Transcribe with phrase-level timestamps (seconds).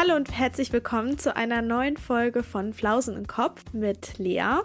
[0.00, 4.60] Hallo und herzlich willkommen zu einer neuen Folge von Flausen im Kopf mit Lea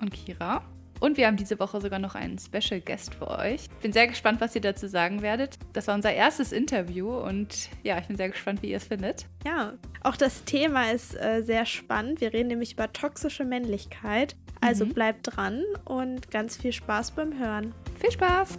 [0.00, 0.64] und Kira.
[0.98, 3.66] Und wir haben diese Woche sogar noch einen Special Guest für euch.
[3.66, 5.60] Ich bin sehr gespannt, was ihr dazu sagen werdet.
[5.74, 9.26] Das war unser erstes Interview und ja, ich bin sehr gespannt, wie ihr es findet.
[9.46, 12.20] Ja, auch das Thema ist äh, sehr spannend.
[12.20, 14.34] Wir reden nämlich über toxische Männlichkeit.
[14.60, 14.94] Also mhm.
[14.94, 17.72] bleibt dran und ganz viel Spaß beim Hören.
[18.00, 18.58] Viel Spaß!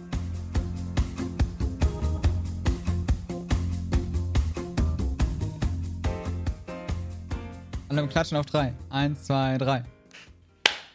[7.96, 8.74] Alle klatschen auf drei.
[8.90, 9.82] Eins, zwei, drei.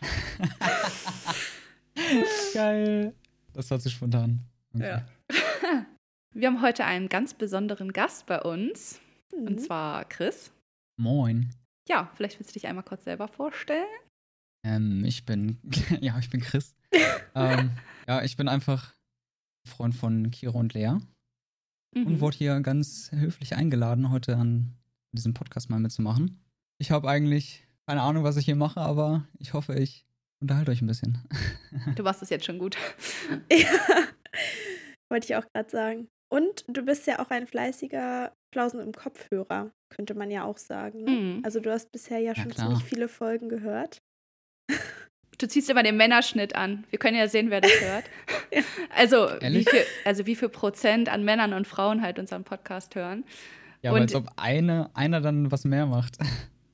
[2.53, 3.15] Geil.
[3.53, 4.41] Das war zu spontan.
[4.75, 4.87] Okay.
[4.87, 5.05] Ja.
[6.35, 9.01] Wir haben heute einen ganz besonderen Gast bei uns.
[9.35, 9.47] Mhm.
[9.47, 10.51] Und zwar Chris.
[10.99, 11.49] Moin.
[11.89, 13.87] Ja, vielleicht willst du dich einmal kurz selber vorstellen.
[14.63, 15.57] Ähm, ich bin,
[16.01, 16.75] ja, ich bin Chris.
[17.33, 17.71] ähm,
[18.07, 18.93] ja, ich bin einfach
[19.67, 20.99] Freund von Kira und Lea.
[21.95, 22.05] Mhm.
[22.05, 24.75] Und wurde hier ganz höflich eingeladen, heute an
[25.13, 26.40] diesem Podcast mal mitzumachen.
[26.81, 30.03] Ich habe eigentlich keine Ahnung, was ich hier mache, aber ich hoffe, ich
[30.39, 31.19] unterhalte euch ein bisschen.
[31.95, 32.75] Du machst es jetzt schon gut.
[33.51, 33.69] ja,
[35.11, 36.07] wollte ich auch gerade sagen.
[36.33, 41.03] Und du bist ja auch ein fleißiger Flausen im Kopfhörer, könnte man ja auch sagen.
[41.03, 41.11] Ne?
[41.11, 41.41] Mhm.
[41.45, 43.99] Also du hast bisher ja schon ja, ziemlich viele Folgen gehört.
[45.37, 46.85] Du ziehst immer den Männerschnitt an.
[46.89, 48.05] Wir können ja sehen, wer das hört.
[48.51, 48.63] ja.
[48.95, 53.23] also, wie viel, also wie viel Prozent an Männern und Frauen halt unseren Podcast hören.
[53.83, 56.17] Ja, aber als ob eine, einer dann was mehr macht.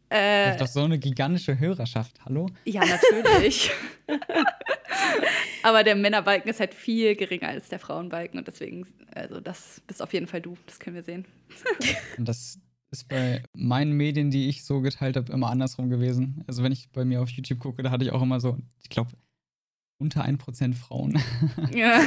[0.10, 2.50] Äh, das ist doch so eine gigantische Hörerschaft, hallo?
[2.66, 3.72] Ja, natürlich.
[5.64, 10.02] Aber der Männerbalken ist halt viel geringer als der Frauenbalken und deswegen, also das bist
[10.02, 11.26] auf jeden Fall du, das können wir sehen.
[12.18, 12.60] und das
[12.92, 16.44] ist bei meinen Medien, die ich so geteilt habe, immer andersrum gewesen.
[16.48, 18.90] Also wenn ich bei mir auf YouTube gucke, da hatte ich auch immer so, ich
[18.90, 19.12] glaube,
[20.00, 21.22] unter 1% Frauen.
[21.74, 22.02] ja.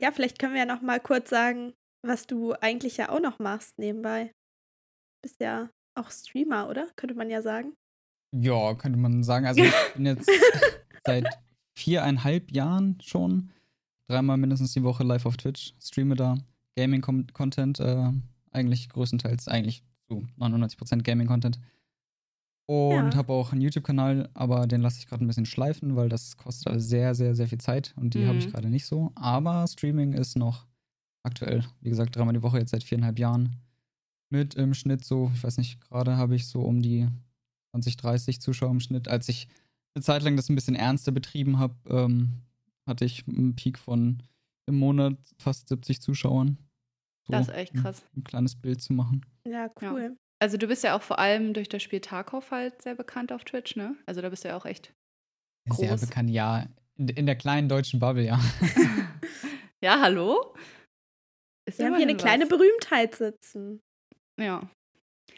[0.00, 3.38] Ja, vielleicht können wir ja noch mal kurz sagen, was du eigentlich ja auch noch
[3.38, 4.32] machst nebenbei.
[5.22, 6.88] Bist ja auch Streamer, oder?
[6.96, 7.74] Könnte man ja sagen.
[8.34, 9.46] Ja, könnte man sagen.
[9.46, 10.30] Also ich bin jetzt
[11.06, 11.26] seit
[11.74, 13.50] viereinhalb Jahren schon
[14.08, 16.36] dreimal mindestens die Woche live auf Twitch, streame da
[16.76, 18.10] Gaming-Content, äh,
[18.50, 21.58] eigentlich größtenteils, eigentlich zu 99% Gaming-Content.
[22.66, 23.16] Und ja.
[23.16, 26.68] habe auch einen YouTube-Kanal, aber den lasse ich gerade ein bisschen schleifen, weil das kostet
[26.68, 28.28] also sehr, sehr, sehr viel Zeit und die mhm.
[28.28, 29.12] habe ich gerade nicht so.
[29.14, 30.66] Aber Streaming ist noch
[31.22, 33.56] aktuell, wie gesagt, dreimal die Woche jetzt seit viereinhalb Jahren
[34.32, 37.08] mit im Schnitt so, ich weiß nicht, gerade habe ich so um die
[37.72, 39.08] 20, 30 Zuschauer im Schnitt.
[39.08, 39.48] Als ich
[39.94, 42.42] eine Zeit lang das ein bisschen ernster betrieben habe, ähm,
[42.86, 44.22] hatte ich einen Peak von
[44.66, 46.58] im Monat fast 70 Zuschauern.
[47.26, 48.02] So, das ist echt krass.
[48.14, 49.24] Ein, ein, kleines Bild zu machen.
[49.46, 50.02] Ja, cool.
[50.02, 50.10] Ja.
[50.40, 53.44] Also du bist ja auch vor allem durch das Spiel Tarkov halt sehr bekannt auf
[53.44, 53.96] Twitch, ne?
[54.06, 54.92] Also da bist du ja auch echt
[55.68, 55.78] groß.
[55.78, 56.66] Sehr bekannt, ja.
[56.96, 58.40] In, in der kleinen deutschen Bubble, ja.
[59.80, 60.54] ja, hallo?
[61.64, 62.22] Ist Wir haben hier eine was.
[62.22, 63.80] kleine Berühmtheit sitzen.
[64.42, 64.68] Ja.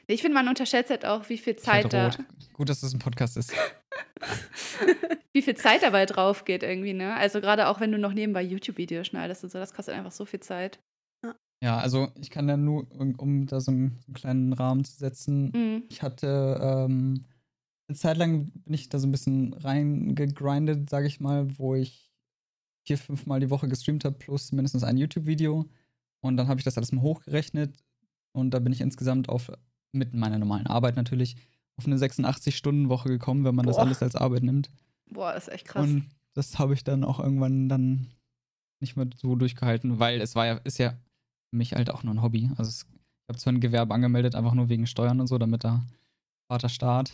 [0.06, 2.10] Ich finde, man unterschätzt halt auch, wie viel Zeit da.
[2.53, 3.53] Gut, dass das ein Podcast ist.
[5.32, 7.14] wie viel Zeit dabei drauf geht irgendwie, ne?
[7.14, 10.25] Also gerade auch wenn du noch nebenbei YouTube-Videos schneidest und so, das kostet einfach so
[10.25, 10.78] viel Zeit.
[11.62, 15.82] Ja, also ich kann ja nur, um da so einen kleinen Rahmen zu setzen, mhm.
[15.88, 17.25] ich hatte ähm,
[17.88, 22.12] eine Zeit lang bin ich da so ein bisschen reingegrindet, sage ich mal, wo ich
[22.87, 25.64] vier, fünf Mal die Woche gestreamt habe, plus mindestens ein YouTube-Video.
[26.20, 27.75] Und dann habe ich das alles mal hochgerechnet
[28.34, 29.50] und da bin ich insgesamt auf,
[29.92, 31.36] mit meiner normalen Arbeit natürlich,
[31.76, 33.72] auf eine 86-Stunden-Woche gekommen, wenn man Boah.
[33.72, 34.70] das alles als Arbeit nimmt.
[35.10, 35.84] Boah, das ist echt krass.
[35.84, 38.06] Und das habe ich dann auch irgendwann dann
[38.80, 42.14] nicht mehr so durchgehalten, weil es war ja, ist ja für mich halt auch nur
[42.14, 42.50] ein Hobby.
[42.56, 45.64] Also es, ich habe zwar ein Gewerbe angemeldet, einfach nur wegen Steuern und so, damit
[45.64, 45.84] der
[46.50, 47.12] Vaterstaat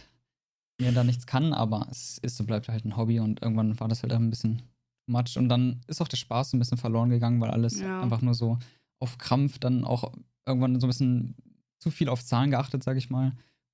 [0.80, 3.88] mir da nichts kann, aber es ist und bleibt halt ein Hobby und irgendwann war
[3.88, 4.62] das halt ein bisschen
[5.06, 8.00] much und dann ist auch der Spaß so ein bisschen verloren gegangen, weil alles ja.
[8.00, 8.58] einfach nur so
[8.98, 10.12] auf Krampf dann auch
[10.50, 11.34] irgendwann so ein bisschen
[11.78, 13.32] zu viel auf Zahlen geachtet, sag ich mal.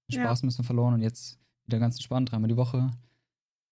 [0.09, 0.45] Den Spaß ja.
[0.45, 2.91] ein bisschen verloren und jetzt wieder ganz entspannt, dreimal die Woche.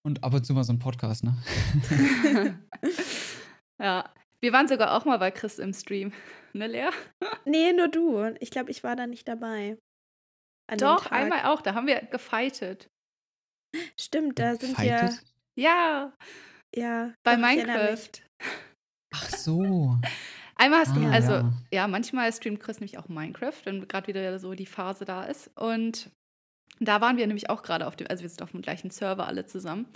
[0.03, 1.37] Und ab und zu mal so ein Podcast, ne?
[3.81, 4.13] ja.
[4.41, 6.13] Wir waren sogar auch mal bei Chris im Stream,
[6.53, 6.91] ne, Lea?
[7.47, 8.35] nee, nur du.
[8.41, 9.79] Ich glaube, ich war da nicht dabei.
[10.77, 11.63] Doch, einmal auch.
[11.63, 12.91] Da haben wir gefightet.
[13.99, 15.17] Stimmt, da sind wir.
[15.57, 16.13] Ja.
[16.75, 17.15] Ja.
[17.23, 18.11] Bei Minecraft.
[19.15, 19.99] Ach so.
[20.57, 21.53] Einmal hast du, ah, also ja.
[21.71, 21.89] ja.
[21.89, 25.51] manchmal streamt Chris nämlich auch Minecraft, wenn gerade wieder so die Phase da ist.
[25.57, 26.11] Und
[26.81, 29.27] da waren wir nämlich auch gerade auf dem, also wir sind auf dem gleichen Server
[29.27, 29.87] alle zusammen.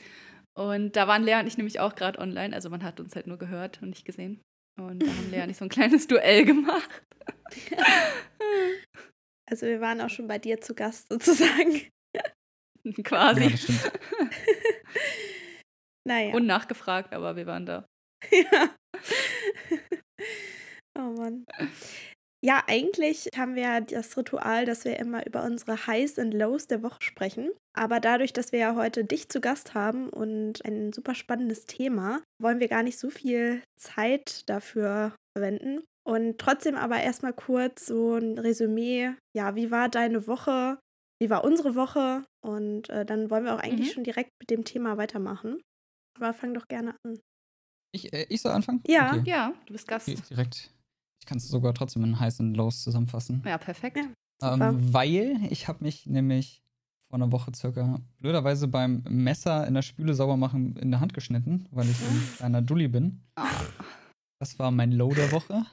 [0.54, 2.54] Und da waren Lea und ich nämlich auch gerade online.
[2.54, 4.40] Also man hat uns halt nur gehört und nicht gesehen.
[4.76, 7.02] Und da haben Lea und ich so ein kleines Duell gemacht.
[9.50, 11.80] Also wir waren auch schon bei dir zu Gast sozusagen.
[13.02, 13.44] Quasi.
[13.44, 13.92] Ja, das stimmt.
[16.06, 16.34] naja.
[16.34, 17.86] Unnachgefragt, aber wir waren da.
[18.30, 18.76] Ja.
[20.98, 21.44] Oh Mann.
[22.44, 26.82] Ja, eigentlich haben wir das Ritual, dass wir immer über unsere Highs und Lows der
[26.82, 27.50] Woche sprechen.
[27.72, 32.22] Aber dadurch, dass wir ja heute dich zu Gast haben und ein super spannendes Thema,
[32.40, 35.82] wollen wir gar nicht so viel Zeit dafür verwenden.
[36.04, 39.10] Und trotzdem aber erstmal kurz so ein Resümee.
[39.36, 40.78] Ja, wie war deine Woche?
[41.20, 42.24] Wie war unsere Woche?
[42.40, 43.94] Und äh, dann wollen wir auch eigentlich mhm.
[43.94, 45.60] schon direkt mit dem Thema weitermachen.
[46.16, 47.18] Aber fang doch gerne an.
[47.92, 48.80] Ich, äh, ich soll anfangen?
[48.86, 49.16] Ja.
[49.16, 49.28] Okay.
[49.28, 50.08] Ja, du bist Gast.
[50.08, 50.70] Okay, direkt
[51.26, 53.42] kannst du sogar trotzdem in Highs und Lows zusammenfassen.
[53.44, 53.98] Ja, perfekt.
[54.40, 56.62] Ja, ähm, weil ich habe mich nämlich
[57.08, 61.14] vor einer Woche circa blöderweise beim Messer in der Spüle sauber machen in der Hand
[61.14, 63.22] geschnitten, weil ich ein kleiner Dulli bin.
[63.36, 63.42] Oh.
[64.40, 65.64] Das war mein Low der Woche.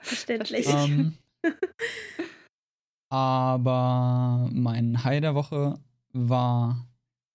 [0.00, 0.66] Verständlich.
[0.68, 1.14] Ähm,
[3.10, 5.80] aber mein High der Woche
[6.12, 6.86] war,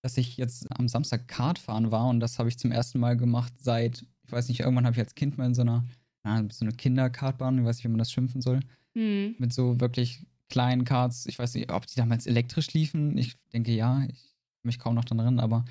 [0.04, 3.18] dass ich jetzt am Samstag Kart fahren war und das habe ich zum ersten Mal
[3.18, 5.84] gemacht seit, ich weiß nicht, irgendwann habe ich als Kind mal in so einer
[6.30, 8.60] ja, so eine Kinderkartbahn, ich weiß nicht, wie man das schimpfen soll.
[8.94, 9.36] Mhm.
[9.38, 11.26] Mit so wirklich kleinen Karts.
[11.26, 13.18] Ich weiß nicht, ob die damals elektrisch liefen.
[13.18, 15.66] Ich denke ja, ich kann mich kaum noch daran erinnern, aber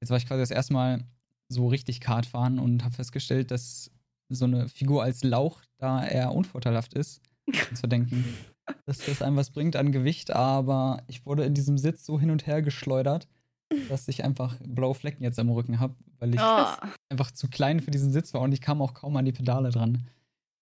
[0.00, 1.04] jetzt war ich quasi das erste Mal
[1.48, 3.90] so richtig Kart fahren und habe festgestellt, dass
[4.28, 7.20] so eine Figur als Lauch da eher unvorteilhaft ist.
[7.46, 8.24] Und zu denken,
[8.86, 12.30] dass das einem was bringt an Gewicht, aber ich wurde in diesem Sitz so hin
[12.30, 13.28] und her geschleudert,
[13.88, 16.66] dass ich einfach blaue Flecken jetzt am Rücken habe, weil ich oh.
[17.10, 19.70] einfach zu klein für diesen Sitz war und ich kam auch kaum an die Pedale
[19.70, 20.06] dran.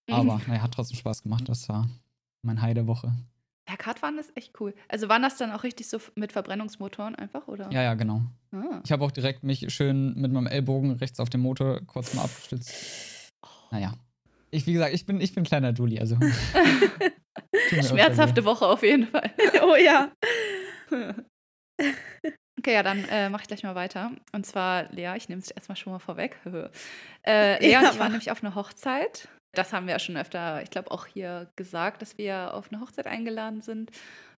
[0.09, 0.15] Mhm.
[0.15, 1.49] Aber naja, hat trotzdem Spaß gemacht.
[1.49, 1.89] Das war
[2.43, 3.13] mein High der Woche.
[3.69, 4.75] Ja, Kartfahren ist echt cool.
[4.89, 7.71] Also waren das dann auch richtig so mit Verbrennungsmotoren einfach, oder?
[7.71, 8.23] Ja, ja, genau.
[8.51, 8.81] Ah.
[8.85, 12.25] Ich habe auch direkt mich schön mit meinem Ellbogen rechts auf dem Motor kurz mal
[12.25, 13.31] abgestützt.
[13.43, 13.49] Oh.
[13.71, 13.95] Naja.
[14.51, 16.17] Ich, wie gesagt, ich bin, ich bin kleiner Julie, also.
[17.89, 19.31] Schmerzhafte Woche auf jeden Fall.
[19.63, 20.13] oh ja.
[22.63, 24.13] Okay, ja, dann äh, mache ich gleich mal weiter.
[24.31, 26.39] Und zwar, Lea, ich nehme es erstmal schon mal vorweg.
[27.27, 29.27] äh, Lea ja, und ich waren nämlich auf einer Hochzeit.
[29.53, 32.81] Das haben wir ja schon öfter, ich glaube, auch hier gesagt, dass wir auf eine
[32.81, 33.91] Hochzeit eingeladen sind.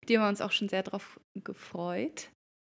[0.07, 2.29] Die haben wir uns auch schon sehr drauf gefreut.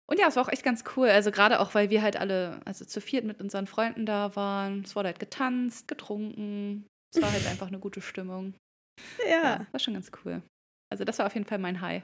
[0.06, 1.08] Und ja, es war auch echt ganz cool.
[1.08, 4.82] Also gerade auch, weil wir halt alle, also zu viert mit unseren Freunden da waren.
[4.82, 6.86] Es wurde halt getanzt, getrunken.
[7.14, 8.52] Es war halt einfach eine gute Stimmung.
[9.26, 9.42] Ja.
[9.42, 9.66] ja.
[9.72, 10.42] War schon ganz cool.
[10.92, 12.02] Also das war auf jeden Fall mein High.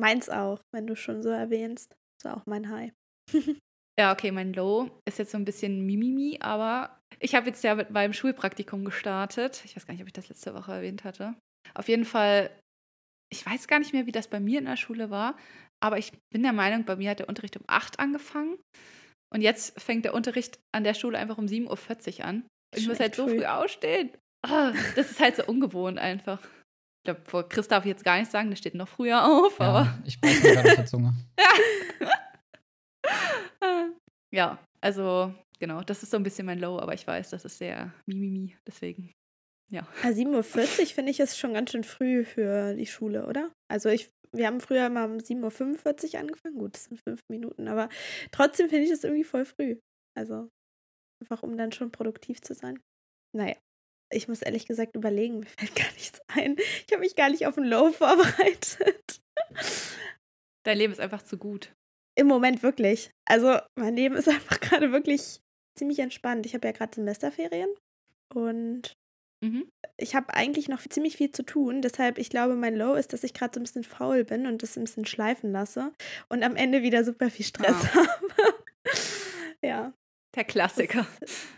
[0.00, 1.94] Meins auch, wenn du schon so erwähnst.
[2.18, 2.92] Das war auch mein High.
[3.98, 7.74] ja, okay, mein Low ist jetzt so ein bisschen Mimimi, aber ich habe jetzt ja
[7.74, 9.62] mit meinem Schulpraktikum gestartet.
[9.64, 11.34] Ich weiß gar nicht, ob ich das letzte Woche erwähnt hatte.
[11.74, 12.50] Auf jeden Fall,
[13.32, 15.36] ich weiß gar nicht mehr, wie das bei mir in der Schule war,
[15.80, 18.58] aber ich bin der Meinung, bei mir hat der Unterricht um 8 angefangen.
[19.32, 22.46] Und jetzt fängt der Unterricht an der Schule einfach um 7.40 Uhr an.
[22.74, 24.10] Ich muss halt so früh, früh ausstehen.
[24.46, 26.40] Oh, das ist halt so ungewohnt einfach.
[27.08, 29.58] Ich glaube, vor Chris darf ich jetzt gar nicht sagen, der steht noch früher auf.
[29.58, 31.14] Ja, aber ich beiß mir gerade auf der Zunge.
[31.40, 32.10] ja.
[34.30, 37.56] ja, also genau, das ist so ein bisschen mein Low, aber ich weiß, das ist
[37.56, 39.14] sehr mimimi, deswegen.
[39.70, 39.88] Ja.
[40.02, 43.50] ja 7.40 Uhr finde ich ist schon ganz schön früh für die Schule, oder?
[43.70, 46.58] Also ich, wir haben früher immer um 7.45 Uhr angefangen.
[46.58, 47.88] Gut, das sind fünf Minuten, aber
[48.32, 49.78] trotzdem finde ich das irgendwie voll früh.
[50.14, 50.50] Also
[51.22, 52.78] einfach um dann schon produktiv zu sein.
[53.34, 53.56] Naja,
[54.10, 56.56] ich muss ehrlich gesagt überlegen, mir fällt gar nichts ein.
[56.86, 59.20] Ich habe mich gar nicht auf ein Low vorbereitet.
[60.64, 61.72] Dein Leben ist einfach zu gut.
[62.14, 63.10] Im Moment wirklich.
[63.24, 65.40] Also mein Leben ist einfach gerade wirklich
[65.76, 66.46] ziemlich entspannt.
[66.46, 67.70] Ich habe ja gerade Semesterferien
[68.34, 68.96] und
[69.40, 69.70] mhm.
[69.96, 71.82] ich habe eigentlich noch ziemlich viel zu tun.
[71.82, 74.62] Deshalb, ich glaube, mein Low ist, dass ich gerade so ein bisschen faul bin und
[74.62, 75.92] das ein bisschen schleifen lasse
[76.28, 77.94] und am Ende wieder super viel Stress ah.
[77.94, 78.54] habe.
[79.62, 79.92] ja.
[80.38, 81.04] Der Klassiker.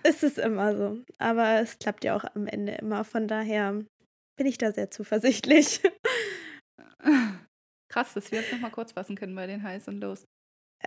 [0.03, 1.05] Es ist immer so.
[1.19, 3.05] Aber es klappt ja auch am Ende immer.
[3.05, 3.85] Von daher
[4.39, 5.83] bin ich da sehr zuversichtlich.
[7.93, 10.25] Krass, dass wir jetzt nochmal kurz fassen können bei den Highs und Lows.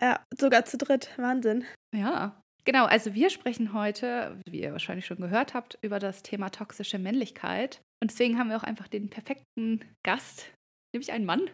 [0.01, 1.11] Ja, sogar zu dritt.
[1.17, 1.65] Wahnsinn.
[1.95, 2.41] Ja.
[2.65, 6.97] Genau, also wir sprechen heute, wie ihr wahrscheinlich schon gehört habt, über das Thema toxische
[6.97, 7.79] Männlichkeit.
[8.01, 10.51] Und deswegen haben wir auch einfach den perfekten Gast,
[10.95, 11.47] nämlich einen Mann.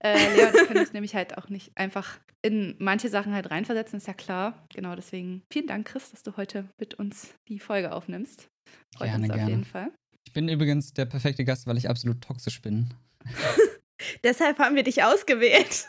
[0.00, 4.06] Äh, ich können uns nämlich halt auch nicht einfach in manche Sachen halt reinversetzen, ist
[4.06, 4.64] ja klar.
[4.72, 8.48] Genau, deswegen vielen Dank, Chris, dass du heute mit uns die Folge aufnimmst.
[8.96, 9.50] Freut gerne, uns auf gerne.
[9.50, 9.90] jeden Fall.
[10.24, 12.94] Ich bin übrigens der perfekte Gast, weil ich absolut toxisch bin.
[14.22, 15.88] Deshalb haben wir dich ausgewählt.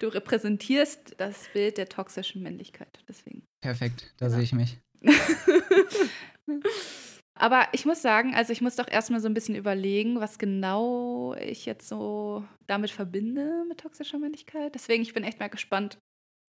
[0.00, 3.44] du repräsentierst das Bild der toxischen Männlichkeit, deswegen.
[3.60, 4.30] Perfekt, da ja.
[4.30, 4.78] sehe ich mich.
[7.36, 11.34] Aber ich muss sagen, also ich muss doch erstmal so ein bisschen überlegen, was genau
[11.34, 14.74] ich jetzt so damit verbinde mit toxischer Männlichkeit.
[14.74, 15.98] Deswegen, ich bin echt mal gespannt,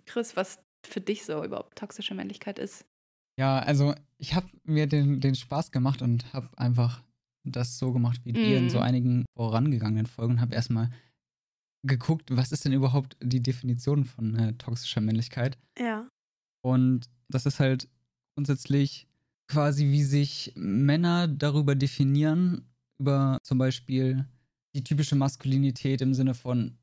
[0.06, 2.86] Chris, was für dich so überhaupt toxische Männlichkeit ist.
[3.39, 7.04] Ja, also ich habe mir den, den Spaß gemacht und habe einfach
[7.44, 8.36] das so gemacht wie mm.
[8.36, 8.84] ihr in so mhm.
[8.84, 10.89] einigen vorangegangenen Folgen und habe erstmal
[11.86, 15.58] geguckt, was ist denn überhaupt die Definition von äh, toxischer Männlichkeit.
[15.77, 16.08] Ja.
[16.63, 17.88] Und das ist halt
[18.36, 19.08] grundsätzlich
[19.47, 22.65] quasi, wie sich Männer darüber definieren,
[22.99, 24.25] über zum Beispiel
[24.73, 26.77] die typische Maskulinität im Sinne von,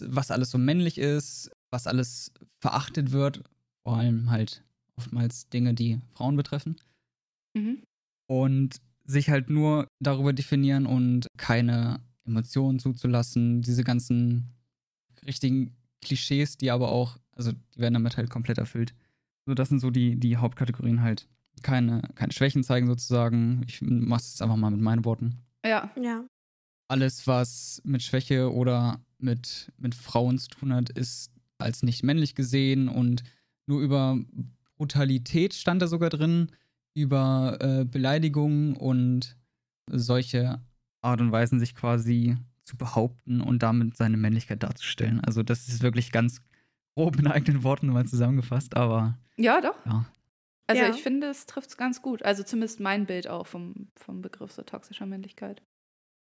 [0.00, 3.42] was alles so männlich ist, was alles verachtet wird,
[3.82, 4.64] vor allem halt
[4.96, 6.76] oftmals Dinge, die Frauen betreffen.
[7.54, 7.82] Mhm.
[8.26, 14.52] Und sich halt nur darüber definieren und keine Emotionen zuzulassen, diese ganzen
[15.26, 18.94] richtigen Klischees, die aber auch, also die werden damit halt komplett erfüllt.
[19.46, 21.26] So, das sind so die, die Hauptkategorien halt.
[21.62, 23.62] Keine, keine Schwächen zeigen sozusagen.
[23.66, 25.36] Ich mach's jetzt einfach mal mit meinen Worten.
[25.64, 25.90] Ja.
[26.00, 26.24] Ja.
[26.88, 32.34] Alles, was mit Schwäche oder mit, mit Frauen zu tun hat, ist als nicht männlich
[32.34, 33.24] gesehen und
[33.66, 34.18] nur über
[34.76, 36.52] Brutalität stand da sogar drin,
[36.94, 39.36] über äh, Beleidigungen und
[39.90, 40.60] solche
[41.02, 45.20] Art und Weisen, sich quasi zu behaupten und damit seine Männlichkeit darzustellen.
[45.20, 46.42] Also das ist wirklich ganz
[46.94, 49.18] grob in eigenen Worten mal zusammengefasst, aber.
[49.36, 49.76] Ja, doch.
[49.86, 50.06] Ja.
[50.68, 50.90] Also ja.
[50.90, 52.22] ich finde, es trifft es ganz gut.
[52.22, 55.62] Also zumindest mein Bild auch vom, vom Begriff so toxischer Männlichkeit.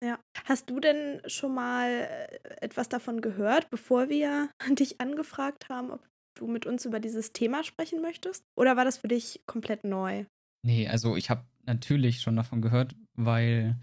[0.03, 0.19] Ja.
[0.45, 6.07] Hast du denn schon mal äh, etwas davon gehört, bevor wir dich angefragt haben, ob
[6.35, 8.45] du mit uns über dieses Thema sprechen möchtest?
[8.57, 10.25] Oder war das für dich komplett neu?
[10.65, 13.77] Nee, also ich habe natürlich schon davon gehört, weil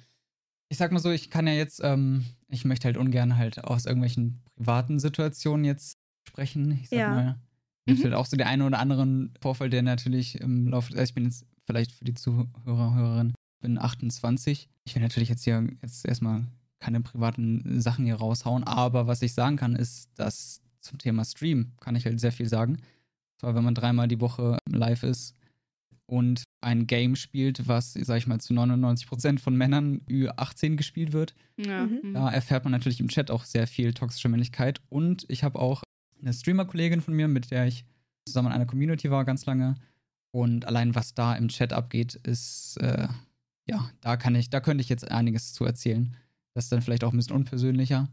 [0.71, 3.87] ich sag mal so, ich kann ja jetzt, ähm, ich möchte halt ungern halt aus
[3.87, 6.79] irgendwelchen privaten Situationen jetzt sprechen.
[6.83, 7.09] Ich sag ja.
[7.11, 7.41] mal,
[7.89, 8.05] gibt mhm.
[8.05, 11.25] halt auch so den einen oder anderen Vorfall, der natürlich im Laufe, also ich bin
[11.25, 14.69] jetzt vielleicht für die Zuhörer, Hörerin, bin 28.
[14.85, 16.45] Ich will natürlich jetzt hier jetzt erstmal
[16.81, 21.73] keine privaten Sachen hier raushauen, aber was ich sagen kann, ist, dass zum Thema Stream
[21.81, 22.79] kann ich halt sehr viel sagen.
[23.41, 25.35] Zwar, wenn man dreimal die Woche live ist
[26.07, 31.35] und ein Game spielt, was, sag ich mal, zu 99% von Männern Ü18 gespielt wird.
[31.57, 31.87] Ja.
[31.87, 32.15] Mhm.
[32.15, 34.81] Da erfährt man natürlich im Chat auch sehr viel toxische Männlichkeit.
[34.89, 35.83] Und ich habe auch
[36.21, 37.85] eine Streamer-Kollegin von mir, mit der ich
[38.27, 39.77] zusammen in einer Community war ganz lange.
[40.31, 43.09] Und allein was da im Chat abgeht, ist, äh,
[43.67, 46.17] ja, da kann ich, da könnte ich jetzt einiges zu erzählen.
[46.55, 48.09] Das ist dann vielleicht auch ein bisschen unpersönlicher.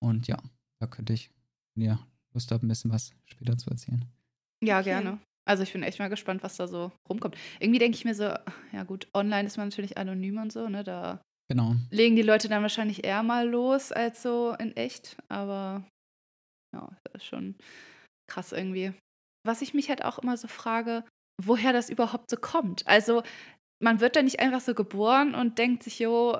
[0.00, 0.38] Und ja,
[0.80, 1.30] da könnte ich,
[1.74, 1.98] wenn ihr
[2.32, 4.04] Lust habt, ein bisschen was später zu erzählen.
[4.62, 4.90] Ja, okay.
[4.90, 5.18] gerne.
[5.46, 7.36] Also ich bin echt mal gespannt, was da so rumkommt.
[7.60, 8.24] Irgendwie denke ich mir so,
[8.72, 10.82] ja gut, online ist man natürlich anonym und so, ne?
[10.82, 11.76] Da genau.
[11.90, 15.16] legen die Leute dann wahrscheinlich eher mal los als so in echt.
[15.28, 15.84] Aber
[16.74, 17.54] ja, das ist schon
[18.28, 18.92] krass irgendwie.
[19.46, 21.04] Was ich mich halt auch immer so frage,
[21.42, 22.86] woher das überhaupt so kommt.
[22.86, 23.22] Also
[23.82, 26.38] man wird da nicht einfach so geboren und denkt sich, jo,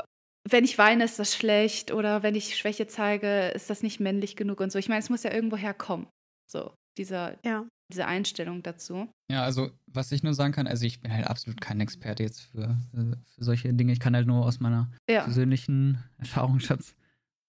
[0.49, 4.37] wenn ich weine, ist das schlecht oder wenn ich Schwäche zeige, ist das nicht männlich
[4.37, 4.79] genug und so.
[4.79, 6.07] Ich meine, es muss ja irgendwoher kommen.
[6.51, 7.67] So, dieser, ja.
[7.91, 9.09] diese Einstellung dazu.
[9.31, 12.43] Ja, also was ich nur sagen kann, also ich bin halt absolut kein Experte jetzt
[12.43, 13.93] für, für solche Dinge.
[13.93, 15.23] Ich kann halt nur aus meiner ja.
[15.25, 16.95] persönlichen Erfahrungsschatz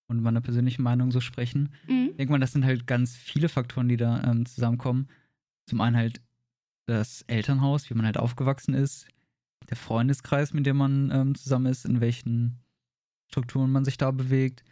[0.08, 1.70] und meiner persönlichen Meinung so sprechen.
[1.88, 2.10] Mhm.
[2.12, 5.08] Ich denke mal, das sind halt ganz viele Faktoren, die da ähm, zusammenkommen.
[5.68, 6.22] Zum einen halt
[6.88, 9.08] das Elternhaus, wie man halt aufgewachsen ist,
[9.70, 12.60] der Freundeskreis, mit dem man ähm, zusammen ist, in welchen
[13.32, 14.64] Strukturen man sich da bewegt.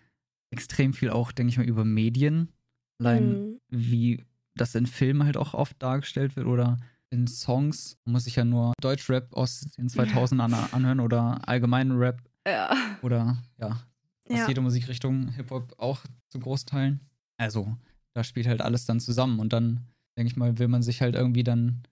[0.52, 2.52] Extrem viel auch, denke ich mal, über Medien.
[3.00, 3.60] Allein mhm.
[3.70, 4.24] wie
[4.56, 6.78] das in Filmen halt auch oft dargestellt wird oder
[7.10, 7.98] in Songs.
[8.06, 10.70] Man muss sich ja nur Deutschrap aus den 2000ern ja.
[10.72, 12.22] anhören oder allgemeinen Rap.
[12.48, 12.76] Ja.
[13.02, 13.82] Oder ja,
[14.30, 14.48] aus ja.
[14.48, 17.02] jeder Musikrichtung, Hip-Hop auch zu Großteilen.
[17.38, 17.76] Also,
[18.14, 19.88] da spielt halt alles dann zusammen und dann,
[20.18, 21.84] denke ich mal, will man sich halt irgendwie dann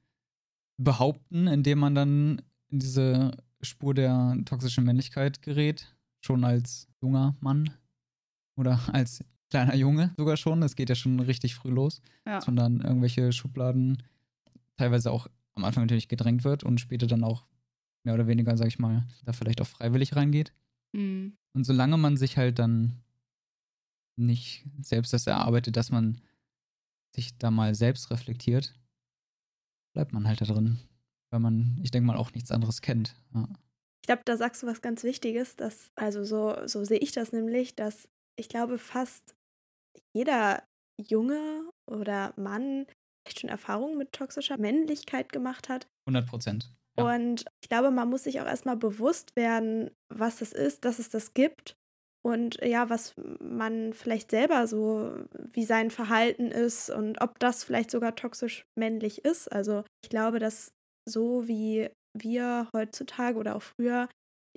[0.77, 7.69] behaupten, indem man dann in diese Spur der toxischen Männlichkeit gerät, schon als junger Mann
[8.55, 10.61] oder als kleiner Junge sogar schon.
[10.61, 12.35] Das geht ja schon richtig früh los, ja.
[12.35, 14.01] dass man dann irgendwelche Schubladen
[14.77, 17.45] teilweise auch am Anfang natürlich gedrängt wird und später dann auch
[18.03, 20.53] mehr oder weniger, sag ich mal, da vielleicht auch freiwillig reingeht.
[20.93, 21.37] Mhm.
[21.53, 23.03] Und solange man sich halt dann
[24.17, 26.21] nicht selbst das erarbeitet, dass man
[27.15, 28.73] sich da mal selbst reflektiert,
[29.93, 30.79] bleibt man halt da drin.
[31.31, 33.15] Weil man, ich denke mal, auch nichts anderes kennt.
[33.33, 33.47] Ja.
[34.03, 37.31] Ich glaube, da sagst du was ganz Wichtiges, dass, also so, so sehe ich das
[37.31, 39.35] nämlich, dass ich glaube, fast
[40.13, 40.63] jeder
[40.99, 42.85] Junge oder Mann
[43.27, 45.87] echt schon Erfahrungen mit toxischer Männlichkeit gemacht hat.
[46.07, 46.73] 100 Prozent.
[46.97, 51.09] Und ich glaube, man muss sich auch erstmal bewusst werden, was das ist, dass es
[51.09, 51.75] das gibt
[52.23, 57.89] und ja, was man vielleicht selber so, wie sein Verhalten ist und ob das vielleicht
[57.91, 59.51] sogar toxisch männlich ist.
[59.51, 60.71] Also ich glaube, dass
[61.09, 64.07] so wie wir heutzutage oder auch früher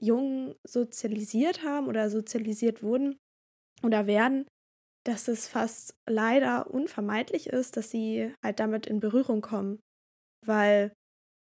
[0.00, 3.16] Jungen sozialisiert haben oder sozialisiert wurden
[3.82, 4.46] oder werden,
[5.06, 9.80] dass es fast leider unvermeidlich ist, dass sie halt damit in Berührung kommen.
[10.44, 10.92] Weil,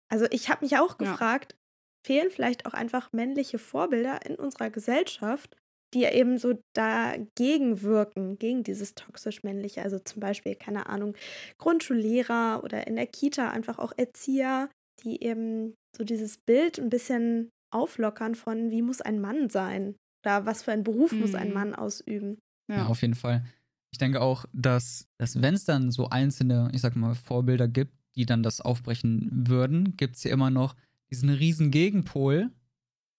[0.09, 1.59] also ich habe mich auch gefragt, ja.
[2.07, 5.57] fehlen vielleicht auch einfach männliche Vorbilder in unserer Gesellschaft,
[5.95, 9.83] die ja eben so dagegen wirken, gegen dieses toxisch-männliche.
[9.83, 11.15] Also zum Beispiel, keine Ahnung,
[11.59, 14.69] Grundschullehrer oder in der Kita einfach auch Erzieher,
[15.03, 19.97] die eben so dieses Bild ein bisschen auflockern von, wie muss ein Mann sein?
[20.25, 21.21] Oder was für einen Beruf mhm.
[21.21, 21.55] muss ein mhm.
[21.55, 22.38] Mann ausüben?
[22.71, 22.79] Ja.
[22.79, 23.45] ja, auf jeden Fall.
[23.93, 27.95] Ich denke auch, dass, dass wenn es dann so einzelne, ich sag mal, Vorbilder gibt,
[28.18, 30.75] die dann das aufbrechen würden, gibt es ja immer noch
[31.10, 32.50] diesen riesen Gegenpol,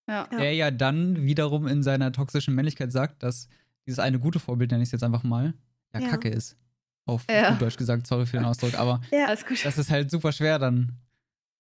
[0.07, 0.27] ja.
[0.27, 3.47] der ja dann wiederum in seiner toxischen Männlichkeit sagt, dass
[3.87, 5.53] dieses eine gute Vorbild, nenne ich es jetzt einfach mal,
[5.93, 6.09] ja, ja.
[6.09, 6.57] Kacke ist.
[7.05, 7.51] Auf ja.
[7.51, 9.27] gut Deutsch gesagt, sorry für den Ausdruck, aber ja.
[9.27, 10.91] das ist halt super schwer dann.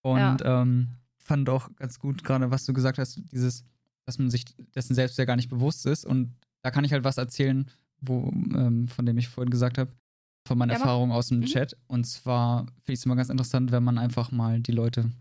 [0.01, 3.63] Und ähm, fand auch ganz gut gerade, was du gesagt hast, dieses,
[4.05, 6.05] dass man sich dessen selbst ja gar nicht bewusst ist.
[6.05, 7.69] Und da kann ich halt was erzählen,
[8.01, 9.91] wo, ähm, von dem ich vorhin gesagt habe,
[10.49, 11.45] von meiner ja, Erfahrung aus dem mhm.
[11.45, 11.77] Chat.
[11.87, 15.11] Und zwar finde ich es immer ganz interessant, wenn man einfach mal die Leute,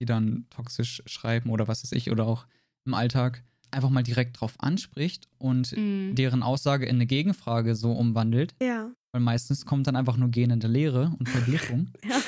[0.00, 2.46] die dann toxisch schreiben oder was weiß ich, oder auch
[2.86, 6.14] im Alltag, einfach mal direkt drauf anspricht und mhm.
[6.14, 8.54] deren Aussage in eine Gegenfrage so umwandelt.
[8.62, 8.90] Ja.
[9.12, 11.90] Weil meistens kommt dann einfach nur gähnende Leere und Verblüffung.
[12.08, 12.18] ja.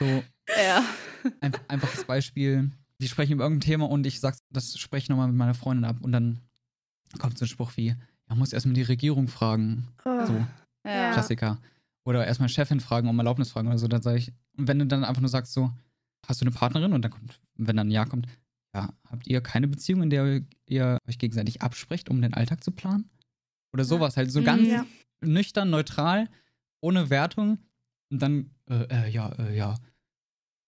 [0.00, 0.22] So.
[0.58, 0.84] Ja.
[1.42, 2.70] Ein, einfaches Beispiel.
[2.98, 5.84] Wir sprechen über irgendein Thema und ich sag, das spreche ich nochmal mit meiner Freundin
[5.84, 6.40] ab und dann
[7.18, 9.88] kommt so ein Spruch wie, ja, muss erstmal die Regierung fragen.
[10.06, 10.24] Oh.
[10.24, 10.46] So.
[10.84, 11.12] Ja.
[11.12, 11.60] Klassiker.
[12.04, 13.88] Oder erstmal Chefin fragen, um Erlaubnis fragen oder so.
[13.88, 15.72] Dann sage ich, und wenn du dann einfach nur sagst so,
[16.26, 16.92] hast du eine Partnerin?
[16.92, 18.26] Und dann kommt, wenn dann ein Ja kommt,
[18.74, 22.72] ja, habt ihr keine Beziehung, in der ihr euch gegenseitig absprecht, um den Alltag zu
[22.72, 23.10] planen?
[23.72, 24.44] Oder sowas, halt so mhm.
[24.44, 24.86] ganz ja.
[25.20, 26.28] nüchtern, neutral,
[26.80, 27.58] ohne Wertung.
[28.10, 29.76] Und dann, äh, äh, ja, äh, ja.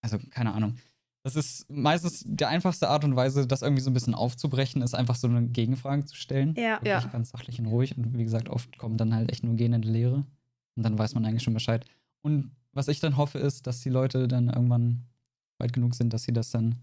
[0.01, 0.77] Also, keine Ahnung.
[1.25, 4.93] Das ist meistens die einfachste Art und Weise, das irgendwie so ein bisschen aufzubrechen, ist
[4.93, 6.53] einfach so eine Gegenfrage zu stellen.
[6.55, 6.73] Ja.
[6.73, 7.07] Wirklich ja.
[7.07, 7.97] ganz sachlich und ruhig.
[7.97, 10.23] Und wie gesagt, oft kommen dann halt echt nur gehende Lehre.
[10.75, 11.83] Und dann weiß man eigentlich schon Bescheid.
[12.21, 15.05] Und was ich dann hoffe, ist, dass die Leute dann irgendwann
[15.57, 16.75] weit genug sind, dass sie das dann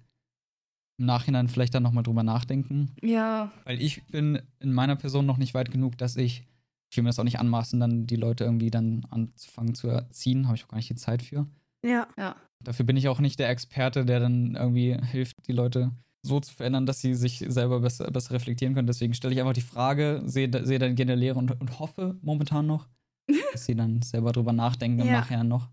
[0.99, 2.90] im Nachhinein vielleicht dann nochmal drüber nachdenken.
[3.00, 3.52] Ja.
[3.62, 6.42] Weil ich bin in meiner Person noch nicht weit genug, dass ich,
[6.90, 10.49] ich will mir das auch nicht anmaßen, dann die Leute irgendwie dann anzufangen zu erziehen.
[10.49, 11.46] Habe ich auch gar nicht die Zeit für.
[11.85, 12.09] Ja.
[12.16, 12.37] Ja.
[12.62, 15.92] Dafür bin ich auch nicht der Experte, der dann irgendwie hilft, die Leute
[16.25, 18.87] so zu verändern, dass sie sich selber besser, besser reflektieren können.
[18.87, 22.66] Deswegen stelle ich einfach die Frage, sehe, sehe dann gerne Lehre und, und hoffe momentan
[22.66, 22.88] noch,
[23.53, 25.12] dass sie dann selber drüber nachdenken im ja.
[25.14, 25.68] Nachhinein noch.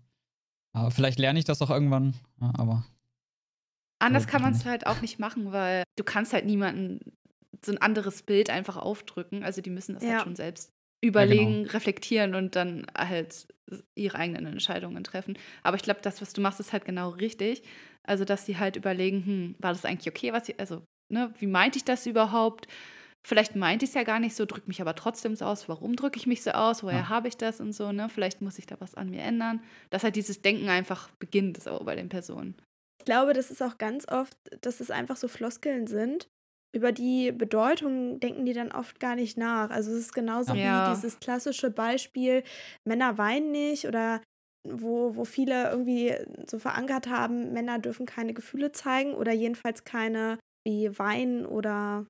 [0.72, 2.84] Aber vielleicht lerne ich das auch irgendwann, ja, aber.
[4.00, 7.00] Anders kann man es halt auch nicht machen, weil du kannst halt niemanden
[7.64, 9.44] so ein anderes Bild einfach aufdrücken.
[9.44, 10.16] Also die müssen das halt ja.
[10.18, 11.72] halt schon selbst überlegen, ja, genau.
[11.72, 13.48] reflektieren und dann halt
[13.94, 15.38] ihre eigenen Entscheidungen treffen.
[15.62, 17.62] Aber ich glaube, das, was du machst, ist halt genau richtig.
[18.02, 21.46] Also, dass sie halt überlegen, hm, war das eigentlich okay, was ich, also, ne, wie
[21.46, 22.66] meinte ich das überhaupt?
[23.22, 25.68] Vielleicht meinte ich es ja gar nicht so, drücke mich aber trotzdem so aus.
[25.68, 26.82] Warum drücke ich mich so aus?
[26.82, 27.08] Woher ja.
[27.10, 28.08] habe ich das und so, ne?
[28.08, 29.62] Vielleicht muss ich da was an mir ändern.
[29.90, 32.56] Dass halt dieses Denken einfach beginnt so bei den Personen.
[32.98, 36.28] Ich glaube, das ist auch ganz oft, dass es einfach so Floskeln sind,
[36.74, 39.70] über die Bedeutung denken die dann oft gar nicht nach.
[39.70, 40.90] Also es ist genauso ja.
[40.90, 42.44] wie dieses klassische Beispiel,
[42.86, 44.20] Männer weinen nicht oder
[44.68, 46.14] wo, wo viele irgendwie
[46.46, 52.06] so verankert haben, Männer dürfen keine Gefühle zeigen oder jedenfalls keine wie Weinen oder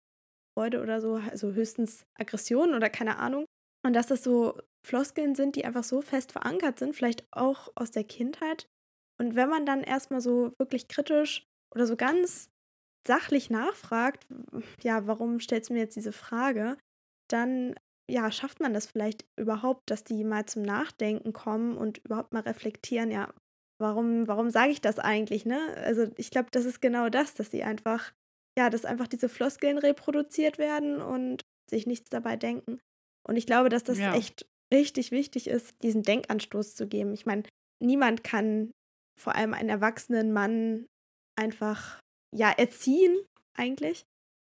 [0.58, 3.44] Freude oder so, also höchstens Aggression oder keine Ahnung.
[3.86, 7.90] Und dass das so Floskeln sind, die einfach so fest verankert sind, vielleicht auch aus
[7.90, 8.66] der Kindheit.
[9.18, 11.44] Und wenn man dann erstmal so wirklich kritisch
[11.74, 12.50] oder so ganz
[13.06, 14.26] sachlich nachfragt,
[14.82, 16.76] ja, warum stellst du mir jetzt diese Frage,
[17.28, 17.74] dann
[18.10, 22.42] ja, schafft man das vielleicht überhaupt, dass die mal zum Nachdenken kommen und überhaupt mal
[22.42, 23.32] reflektieren, ja,
[23.80, 25.74] warum, warum sage ich das eigentlich, ne?
[25.76, 28.12] Also ich glaube, das ist genau das, dass sie einfach,
[28.58, 32.80] ja, dass einfach diese Floskeln reproduziert werden und sich nichts dabei denken.
[33.26, 34.14] Und ich glaube, dass das ja.
[34.14, 37.12] echt richtig wichtig ist, diesen Denkanstoß zu geben.
[37.12, 37.44] Ich meine,
[37.82, 38.70] niemand kann
[39.18, 40.86] vor allem einen erwachsenen Mann
[41.38, 42.00] einfach
[42.34, 43.16] ja, erziehen
[43.54, 44.06] eigentlich.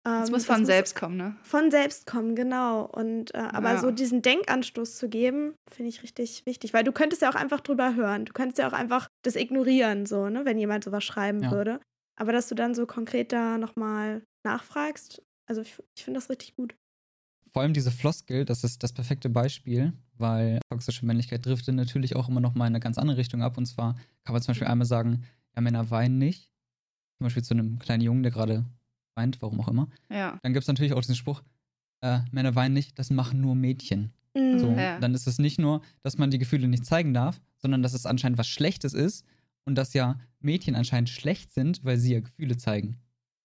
[0.07, 1.37] Es ähm, muss von selbst kommen, ne?
[1.43, 2.85] Von selbst kommen, genau.
[2.85, 3.79] Und äh, aber ja.
[3.79, 7.61] so diesen Denkanstoß zu geben, finde ich richtig wichtig, weil du könntest ja auch einfach
[7.61, 8.25] drüber hören.
[8.25, 11.51] Du könntest ja auch einfach das ignorieren, so, ne, wenn jemand sowas schreiben ja.
[11.51, 11.81] würde.
[12.19, 16.55] Aber dass du dann so konkret da nochmal nachfragst, also ich, ich finde das richtig
[16.55, 16.77] gut.
[17.53, 22.29] Vor allem diese Floskel, das ist das perfekte Beispiel, weil toxische Männlichkeit driftet natürlich auch
[22.29, 23.59] immer noch mal in eine ganz andere Richtung ab.
[23.59, 25.25] Und zwar kann man zum Beispiel einmal sagen,
[25.57, 26.53] ja, Männer weinen nicht
[27.19, 28.65] zum Beispiel zu einem kleinen Jungen, der gerade
[29.15, 29.89] weint, warum auch immer.
[30.11, 30.39] Ja.
[30.43, 31.43] Dann gibt es natürlich auch diesen Spruch,
[32.03, 34.13] äh, Männer weinen nicht, das machen nur Mädchen.
[34.35, 34.59] Mhm.
[34.59, 35.01] So, ja.
[35.01, 38.07] Dann ist es nicht nur, dass man die Gefühle nicht zeigen darf, sondern dass es
[38.07, 39.25] anscheinend was Schlechtes ist
[39.65, 42.99] und dass ja Mädchen anscheinend schlecht sind, weil sie ja Gefühle zeigen.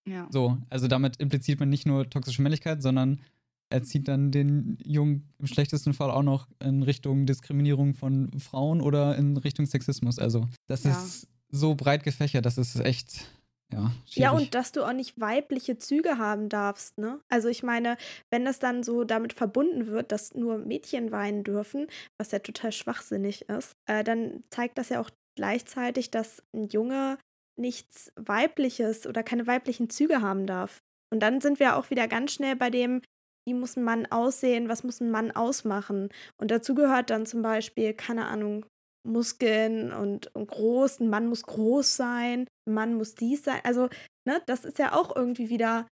[0.08, 0.28] Ja.
[0.32, 3.22] So, also damit impliziert man nicht nur toxische Männlichkeit, sondern
[3.70, 8.82] er zieht dann den Jungen im schlechtesten Fall auch noch in Richtung Diskriminierung von Frauen
[8.82, 10.20] oder in Richtung Sexismus.
[10.20, 10.92] Also, das ja.
[10.92, 13.32] ist so breit gefächert, das ist echt
[13.74, 17.20] ja, ja, und dass du auch nicht weibliche Züge haben darfst, ne?
[17.30, 17.98] Also ich meine,
[18.30, 21.88] wenn das dann so damit verbunden wird, dass nur Mädchen weinen dürfen,
[22.20, 27.18] was ja total schwachsinnig ist, äh, dann zeigt das ja auch gleichzeitig, dass ein Junge
[27.60, 30.80] nichts Weibliches oder keine weiblichen Züge haben darf.
[31.14, 33.02] Und dann sind wir auch wieder ganz schnell bei dem,
[33.48, 36.10] wie muss ein Mann aussehen, was muss ein Mann ausmachen.
[36.38, 38.66] Und dazu gehört dann zum Beispiel, keine Ahnung,
[39.04, 43.60] Muskeln und, und groß, ein Mann muss groß sein, ein Mann muss dies sein.
[43.64, 43.90] Also,
[44.26, 45.88] ne, das ist ja auch irgendwie wieder,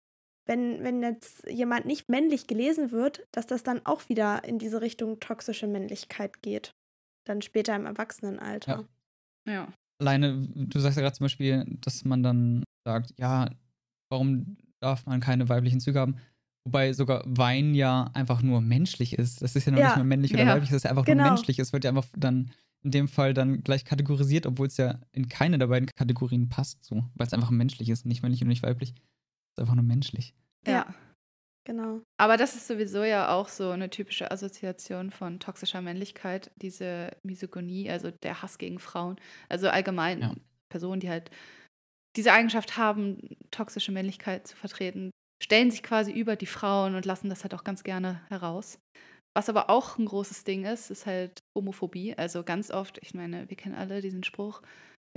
[0.47, 4.81] wenn, wenn jetzt jemand nicht männlich gelesen wird, dass das dann auch wieder in diese
[4.81, 6.73] Richtung toxische Männlichkeit geht.
[7.27, 8.87] Dann später im Erwachsenenalter.
[9.47, 9.53] Ja.
[9.53, 9.73] ja.
[10.01, 13.51] Alleine, du sagst ja gerade zum Beispiel, dass man dann sagt, ja,
[14.11, 16.16] warum darf man keine weiblichen Züge haben?
[16.64, 19.42] Wobei sogar Wein ja einfach nur menschlich ist.
[19.42, 19.87] Das ist ja noch ja.
[19.87, 20.55] nicht mehr männlich oder ja.
[20.55, 21.25] weiblich, das ist einfach genau.
[21.25, 21.59] nur menschlich.
[21.59, 22.51] Es wird ja einfach dann
[22.85, 26.85] in dem Fall dann gleich kategorisiert, obwohl es ja in keine der beiden Kategorien passt,
[26.85, 28.91] so, weil es einfach menschlich ist, nicht männlich und nicht weiblich.
[28.91, 30.35] Es ist einfach nur menschlich.
[30.67, 30.87] Ja.
[31.64, 32.01] Genau.
[32.17, 37.91] Aber das ist sowieso ja auch so eine typische Assoziation von toxischer Männlichkeit, diese Misogonie,
[37.91, 39.17] also der Hass gegen Frauen.
[39.51, 40.35] Also allgemein ja.
[40.71, 41.31] Personen, die halt
[42.17, 45.11] diese Eigenschaft haben, toxische Männlichkeit zu vertreten,
[45.43, 48.79] stellen sich quasi über die Frauen und lassen das halt auch ganz gerne heraus.
[49.38, 52.12] Was aber auch ein großes Ding ist, ist halt Homophobie.
[52.18, 54.62] Also ganz oft, ich meine, wir kennen alle diesen Spruch,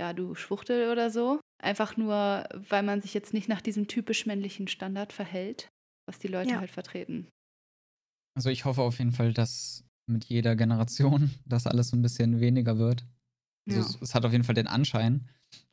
[0.00, 1.40] ja, du Schwuchtel oder so.
[1.60, 5.70] Einfach nur, weil man sich jetzt nicht nach diesem typisch männlichen Standard verhält,
[6.06, 6.60] was die Leute ja.
[6.60, 7.26] halt vertreten.
[8.36, 12.38] Also ich hoffe auf jeden Fall, dass mit jeder Generation das alles so ein bisschen
[12.38, 13.04] weniger wird.
[13.68, 13.86] Also ja.
[13.86, 15.28] es, es, hat auf jeden Fall den Anschein.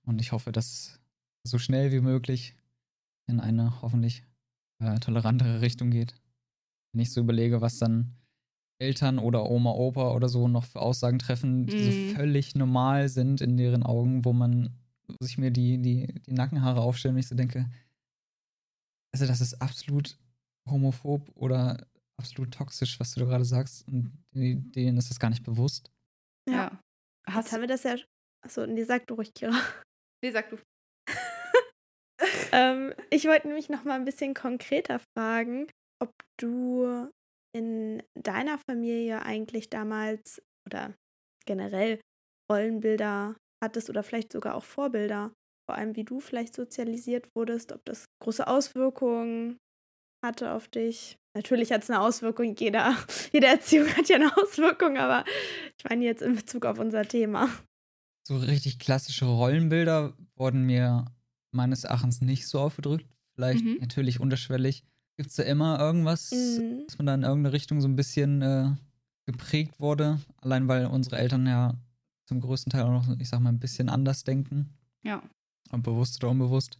[0.07, 0.99] Und ich hoffe, dass
[1.43, 2.55] so schnell wie möglich
[3.27, 4.23] in eine hoffentlich
[4.79, 6.15] äh, tolerantere Richtung geht.
[6.91, 8.15] Wenn ich so überlege, was dann
[8.79, 11.83] Eltern oder Oma, Opa oder so noch für Aussagen treffen, die mm.
[11.83, 12.15] so mhm.
[12.15, 14.73] völlig normal sind in deren Augen, wo man
[15.19, 17.69] sich mir die, die, die Nackenhaare aufstellen und ich so denke,
[19.13, 20.17] also das ist absolut
[20.69, 21.85] homophob oder
[22.17, 25.91] absolut toxisch, was du da gerade sagst und denen ist das gar nicht bewusst.
[26.47, 26.55] Ja.
[26.55, 26.79] ja.
[27.27, 27.95] Hast haben wir das ja.
[28.41, 29.51] Achso, nee, sag du ruhig, Kira.
[30.21, 30.57] Nee, sag du.
[32.51, 35.67] ähm, ich wollte nämlich noch mal ein bisschen konkreter fragen,
[36.01, 37.09] ob du
[37.55, 40.93] in deiner Familie eigentlich damals oder
[41.45, 41.99] generell
[42.51, 45.31] Rollenbilder hattest oder vielleicht sogar auch Vorbilder,
[45.69, 49.57] vor allem wie du vielleicht sozialisiert wurdest, ob das große Auswirkungen
[50.25, 51.17] hatte auf dich.
[51.35, 52.97] Natürlich hat es eine Auswirkung, jeder,
[53.31, 55.23] jede Erziehung hat ja eine Auswirkung, aber
[55.77, 57.49] ich meine jetzt in Bezug auf unser Thema.
[58.27, 61.05] So richtig klassische Rollenbilder wurden mir
[61.51, 63.07] meines Erachtens nicht so aufgedrückt.
[63.35, 63.77] Vielleicht mhm.
[63.79, 64.83] natürlich unterschwellig.
[65.19, 66.85] Gibt es da immer irgendwas, mhm.
[66.87, 68.69] dass man da in irgendeine Richtung so ein bisschen äh,
[69.25, 70.17] geprägt wurde?
[70.37, 71.73] Allein weil unsere Eltern ja
[72.23, 74.69] zum größten Teil auch noch, ich sag mal, ein bisschen anders denken.
[75.03, 75.21] Ja.
[75.71, 76.77] Und bewusst oder unbewusst.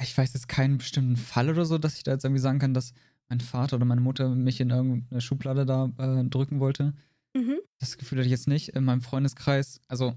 [0.00, 2.74] Ich weiß jetzt keinen bestimmten Fall oder so, dass ich da jetzt irgendwie sagen kann,
[2.74, 2.94] dass
[3.28, 6.94] mein Vater oder meine Mutter mich in irgendeine Schublade da äh, drücken wollte.
[7.32, 7.60] Mhm.
[7.78, 8.70] Das Gefühl hatte ich jetzt nicht.
[8.70, 10.16] In meinem Freundeskreis, also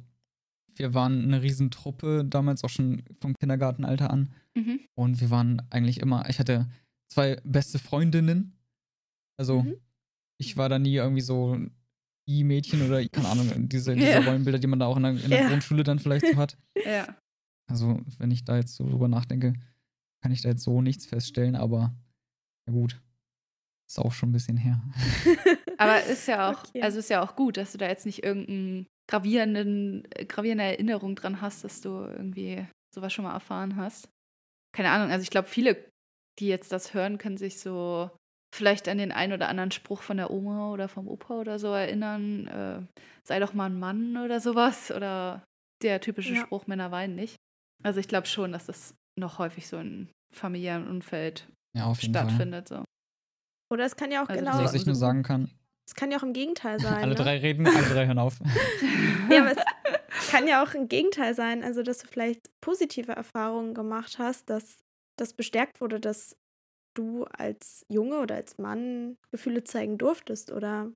[0.73, 4.33] wir waren eine Riesentruppe, damals auch schon vom Kindergartenalter an.
[4.55, 4.79] Mhm.
[4.95, 6.67] Und wir waren eigentlich immer, ich hatte
[7.11, 8.57] zwei beste Freundinnen.
[9.37, 9.77] Also mhm.
[10.37, 11.57] ich war da nie irgendwie so
[12.27, 14.19] I-Mädchen oder, keine Ahnung, diese, diese ja.
[14.19, 15.47] Rollenbilder, die man da auch in der, in der ja.
[15.49, 16.57] Grundschule dann vielleicht so hat.
[16.85, 17.15] Ja.
[17.67, 19.53] Also wenn ich da jetzt so drüber nachdenke,
[20.21, 21.95] kann ich da jetzt so nichts feststellen, aber
[22.67, 23.01] ja gut.
[23.87, 24.83] Ist auch schon ein bisschen her.
[25.77, 26.81] aber ist ja auch, okay.
[26.81, 31.41] also ist ja auch gut, dass du da jetzt nicht irgendeinen gravierenden, gravierende Erinnerung dran
[31.41, 34.09] hast, dass du irgendwie sowas schon mal erfahren hast.
[34.75, 35.77] Keine Ahnung, also ich glaube, viele,
[36.39, 38.09] die jetzt das hören, können sich so
[38.53, 41.67] vielleicht an den einen oder anderen Spruch von der Oma oder vom Opa oder so
[41.67, 42.47] erinnern.
[42.47, 44.91] Äh, sei doch mal ein Mann oder sowas.
[44.91, 45.43] Oder
[45.81, 46.41] der typische ja.
[46.41, 47.35] Spruch, Männer weinen nicht.
[47.83, 52.69] Also ich glaube schon, dass das noch häufig so in familiären Umfeld ja, stattfindet.
[52.69, 52.83] So.
[53.71, 54.63] Oder es kann ja auch also, genau.
[54.63, 55.51] Was ich nur sagen kann,
[55.87, 57.03] es kann ja auch im Gegenteil sein.
[57.03, 57.15] alle ne?
[57.15, 58.39] drei reden, alle drei hören auf.
[59.29, 63.73] ja, aber es kann ja auch im Gegenteil sein, also dass du vielleicht positive Erfahrungen
[63.73, 64.77] gemacht hast, dass
[65.17, 66.35] das bestärkt wurde, dass
[66.95, 70.91] du als Junge oder als Mann Gefühle zeigen durftest oder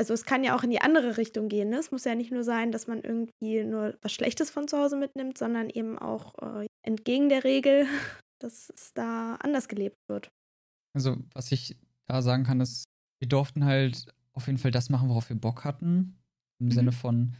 [0.00, 1.68] also es kann ja auch in die andere Richtung gehen.
[1.68, 1.76] Ne?
[1.76, 4.96] Es muss ja nicht nur sein, dass man irgendwie nur was Schlechtes von zu Hause
[4.96, 7.86] mitnimmt, sondern eben auch äh, entgegen der Regel,
[8.40, 10.30] dass es da anders gelebt wird.
[10.94, 12.84] Also was ich da sagen kann, ist,
[13.20, 16.18] wir durften halt auf jeden Fall das machen, worauf wir Bock hatten.
[16.60, 16.72] Im mhm.
[16.72, 17.36] Sinne von,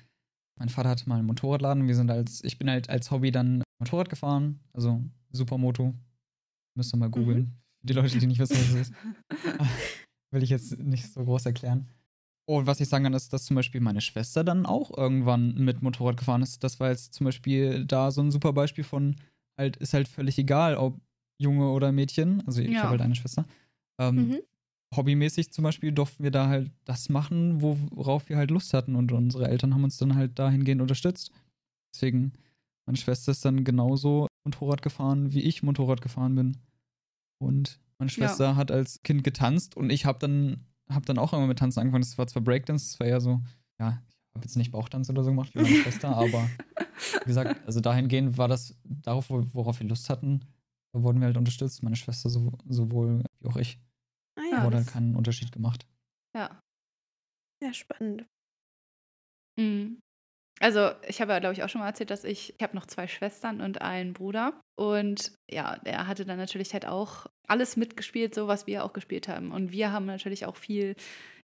[0.58, 1.88] mein Vater hatte mal einen Motorradladen.
[1.88, 5.94] Wir sind als, ich bin halt als Hobby dann Motorrad gefahren, also Supermoto.
[6.80, 7.38] Müsst ihr mal googeln.
[7.38, 7.52] Mhm.
[7.82, 8.94] Die Leute, die nicht wissen, was es ist.
[10.32, 11.88] Will ich jetzt nicht so groß erklären.
[12.46, 15.82] Und was ich sagen kann, ist, dass zum Beispiel meine Schwester dann auch irgendwann mit
[15.82, 16.64] Motorrad gefahren ist.
[16.64, 19.16] Das war jetzt zum Beispiel da so ein super Beispiel von,
[19.56, 21.00] halt, ist halt völlig egal, ob
[21.38, 22.42] Junge oder Mädchen.
[22.46, 22.82] Also ich ja.
[22.82, 23.44] habe halt eine Schwester.
[23.98, 24.38] Ähm, mhm
[24.94, 29.12] hobbymäßig zum Beispiel durften wir da halt das machen, worauf wir halt Lust hatten und
[29.12, 31.32] unsere Eltern haben uns dann halt dahingehend unterstützt.
[31.94, 32.32] Deswegen,
[32.86, 36.56] Meine Schwester ist dann genauso Motorrad gefahren, wie ich Motorrad gefahren bin.
[37.40, 38.56] Und meine Schwester ja.
[38.56, 42.02] hat als Kind getanzt und ich habe dann, hab dann auch immer mit Tanzen angefangen.
[42.02, 43.40] Das war zwar Breakdance, das war ja so,
[43.78, 46.48] ja, ich habe jetzt nicht Bauchtanz oder so gemacht wie meine Schwester, aber
[47.20, 50.40] wie gesagt, also dahingehend war das darauf, worauf wir Lust hatten,
[50.92, 51.82] da wurden wir halt unterstützt.
[51.82, 53.80] Meine Schwester so, sowohl wie auch ich.
[54.36, 55.86] Ah, ja, da wurde halt keinen Unterschied gemacht.
[56.34, 56.60] Ja.
[57.62, 58.26] Ja, spannend.
[59.58, 60.00] Mhm.
[60.62, 62.84] Also, ich habe ja, glaube ich, auch schon mal erzählt, dass ich, ich habe noch
[62.84, 64.60] zwei Schwestern und einen Bruder.
[64.78, 69.26] Und ja, der hatte dann natürlich halt auch alles mitgespielt, so was wir auch gespielt
[69.26, 69.52] haben.
[69.52, 70.96] Und wir haben natürlich auch viel,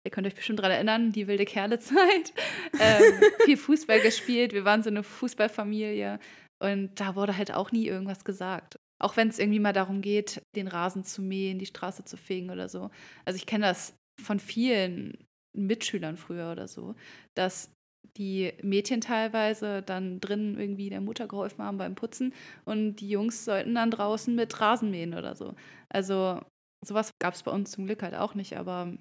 [0.05, 2.35] ihr könnt euch bestimmt daran erinnern, die wilde Kerle-Zeit,
[2.81, 4.52] ähm, viel Fußball gespielt.
[4.52, 6.18] Wir waren so eine Fußballfamilie.
[6.59, 8.76] Und da wurde halt auch nie irgendwas gesagt.
[8.98, 12.50] Auch wenn es irgendwie mal darum geht, den Rasen zu mähen, die Straße zu fegen
[12.50, 12.90] oder so.
[13.24, 16.94] Also ich kenne das von vielen Mitschülern früher oder so,
[17.35, 17.72] dass
[18.16, 22.32] die Mädchen teilweise dann drinnen irgendwie der Mutter geholfen haben beim Putzen
[22.64, 25.54] und die Jungs sollten dann draußen mit Rasen mähen oder so.
[25.88, 26.40] Also
[26.84, 28.96] sowas gab es bei uns zum Glück halt auch nicht, aber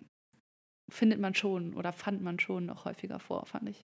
[0.90, 3.82] findet man schon oder fand man schon noch häufiger vor, fand ich.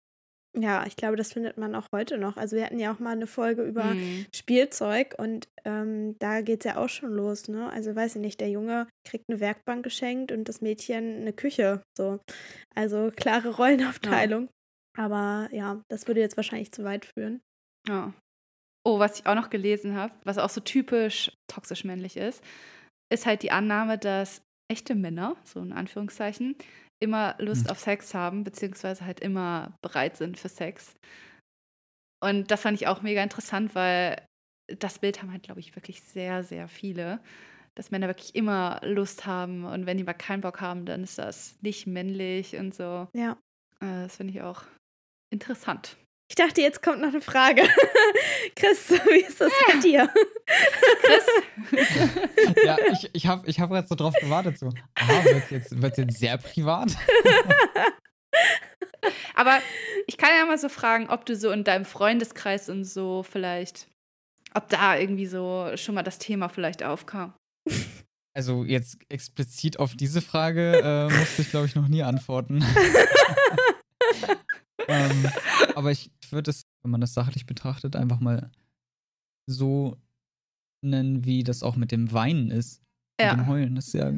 [0.57, 2.35] Ja, ich glaube, das findet man auch heute noch.
[2.35, 4.25] Also wir hatten ja auch mal eine Folge über mhm.
[4.35, 7.69] Spielzeug und ähm, da geht es ja auch schon los, ne?
[7.71, 11.81] Also weiß ich nicht, der Junge kriegt eine Werkbank geschenkt und das Mädchen eine Küche.
[11.97, 12.19] So.
[12.75, 14.43] Also klare Rollenaufteilung.
[14.43, 14.49] Ja.
[14.97, 17.41] Aber ja, das würde jetzt wahrscheinlich zu weit führen.
[17.87, 18.13] Ja.
[18.85, 22.43] Oh, was ich auch noch gelesen habe, was auch so typisch toxisch männlich ist,
[23.11, 26.55] ist halt die Annahme, dass echte Männer, so in Anführungszeichen,
[26.99, 27.71] immer Lust mhm.
[27.71, 30.95] auf Sex haben, beziehungsweise halt immer bereit sind für Sex.
[32.23, 34.23] Und das fand ich auch mega interessant, weil
[34.79, 37.19] das Bild haben halt, glaube ich, wirklich sehr, sehr viele.
[37.75, 41.17] Dass Männer wirklich immer Lust haben und wenn die mal keinen Bock haben, dann ist
[41.17, 43.07] das nicht männlich und so.
[43.15, 43.37] Ja.
[43.79, 44.63] Äh, das finde ich auch
[45.31, 45.97] interessant.
[46.31, 47.63] Ich dachte, jetzt kommt noch eine Frage.
[48.55, 50.09] Chris, wie ist das bei dir?
[51.01, 51.25] Chris?
[52.63, 55.81] ja, ich, ich habe ich hab jetzt so drauf gewartet, so, ah, wird es jetzt,
[55.81, 56.95] wird's jetzt sehr privat?
[59.35, 59.59] Aber
[60.07, 63.87] ich kann ja mal so fragen, ob du so in deinem Freundeskreis und so vielleicht,
[64.53, 67.33] ob da irgendwie so schon mal das Thema vielleicht aufkam.
[68.33, 72.63] Also jetzt explizit auf diese Frage äh, musste ich, glaube ich, noch nie antworten.
[74.87, 75.25] Ähm,
[75.75, 78.51] aber ich würde es, wenn man das sachlich betrachtet, einfach mal
[79.45, 79.97] so
[80.81, 82.81] nennen, wie das auch mit dem Weinen ist.
[83.19, 83.35] Ja.
[83.35, 83.75] Mit dem Heulen.
[83.75, 84.11] Das ist ja.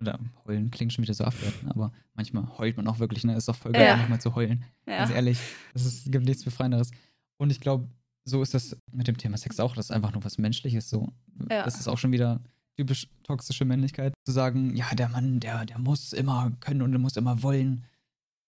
[0.00, 3.36] Oder heulen klingt schon wieder so abwertend, aber manchmal heult man auch wirklich, ne?
[3.36, 3.96] Ist auch voll geil, ja.
[3.96, 4.64] nochmal zu heulen.
[4.86, 4.98] Ja.
[4.98, 5.38] Ganz ehrlich.
[5.74, 6.90] Es gibt nichts Befreienderes.
[7.36, 7.86] Und ich glaube,
[8.24, 9.74] so ist das mit dem Thema Sex auch.
[9.74, 10.88] Das ist einfach nur was Menschliches.
[10.88, 11.12] So.
[11.50, 11.64] Ja.
[11.64, 12.40] Das ist auch schon wieder
[12.76, 14.14] typisch toxische Männlichkeit.
[14.24, 17.84] Zu sagen, ja, der Mann, der, der muss immer können und der muss immer wollen.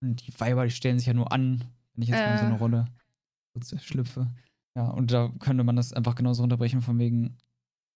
[0.03, 2.27] Und die Weiber, die stellen sich ja nur an, wenn ich jetzt äh.
[2.27, 2.85] mal in so eine Rolle
[3.81, 4.27] schlüpfe.
[4.75, 7.39] Ja, und da könnte man das einfach genauso runterbrechen von wegen,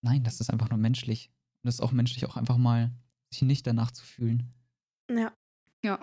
[0.02, 1.30] nein, das ist einfach nur menschlich.
[1.62, 2.92] Und es ist auch menschlich, auch einfach mal
[3.32, 4.52] sich nicht danach zu fühlen.
[5.10, 5.32] Ja.
[5.82, 5.98] Ja.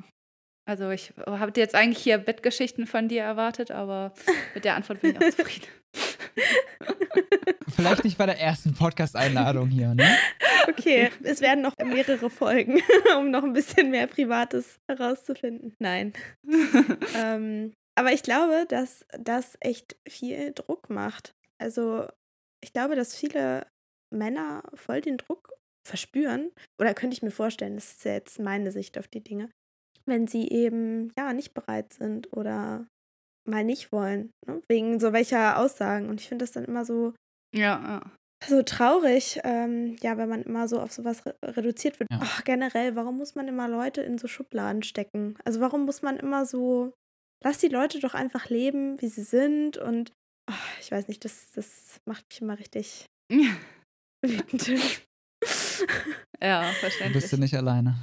[0.65, 4.13] Also ich habe jetzt eigentlich hier Bettgeschichten von dir erwartet, aber
[4.55, 5.67] mit der Antwort bin ich auch zufrieden.
[7.75, 10.17] Vielleicht nicht bei der ersten Podcast-Einladung hier, ne?
[10.69, 12.81] Okay, es werden noch mehrere Folgen,
[13.17, 15.75] um noch ein bisschen mehr Privates herauszufinden.
[15.79, 16.13] Nein.
[17.15, 21.33] ähm, aber ich glaube, dass das echt viel Druck macht.
[21.59, 22.07] Also,
[22.63, 23.67] ich glaube, dass viele
[24.13, 25.53] Männer voll den Druck
[25.85, 26.51] verspüren.
[26.79, 29.49] Oder könnte ich mir vorstellen, das ist jetzt meine Sicht auf die Dinge.
[30.05, 32.87] Wenn sie eben, ja, nicht bereit sind oder
[33.45, 34.31] mal nicht wollen.
[34.45, 34.61] Ne?
[34.67, 36.09] Wegen so welcher Aussagen.
[36.09, 37.13] Und ich finde das dann immer so.
[37.53, 38.01] Ja, ja
[38.47, 42.09] so traurig, ähm, ja, wenn man immer so auf sowas re reduziert wird.
[42.11, 42.19] Ja.
[42.21, 45.37] Ach, generell, warum muss man immer Leute in so Schubladen stecken?
[45.45, 46.93] Also warum muss man immer so,
[47.43, 50.11] lass die Leute doch einfach leben, wie sie sind und
[50.49, 53.05] ach, ich weiß nicht, das, das macht mich immer richtig
[54.21, 54.71] wütend.
[56.41, 57.23] ja, verständlich.
[57.23, 57.95] Bist du nicht alleine.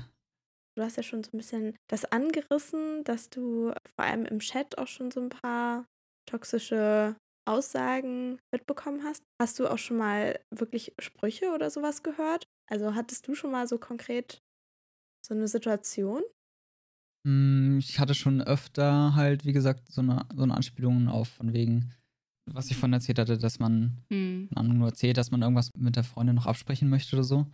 [0.81, 4.79] Du hast ja schon so ein bisschen das angerissen, dass du vor allem im Chat
[4.79, 5.85] auch schon so ein paar
[6.27, 7.16] toxische
[7.47, 9.23] Aussagen mitbekommen hast.
[9.38, 12.45] Hast du auch schon mal wirklich Sprüche oder sowas gehört?
[12.66, 14.38] Also hattest du schon mal so konkret
[15.23, 16.23] so eine Situation?
[17.27, 21.53] Hm, ich hatte schon öfter halt, wie gesagt, so eine, so eine Anspielung auf von
[21.53, 21.93] wegen,
[22.47, 24.49] was ich vorhin erzählt hatte, dass man hm.
[24.57, 27.47] nur erzählt, dass man irgendwas mit der Freundin noch absprechen möchte oder so.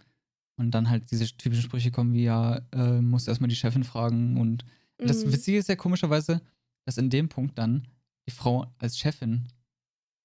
[0.58, 4.38] Und dann halt diese typischen Sprüche kommen wie, ja, äh, muss erstmal die Chefin fragen.
[4.38, 4.64] Und
[5.00, 5.06] mhm.
[5.06, 6.40] das Witzige ist ja komischerweise,
[6.86, 7.88] dass in dem Punkt dann
[8.26, 9.48] die Frau als Chefin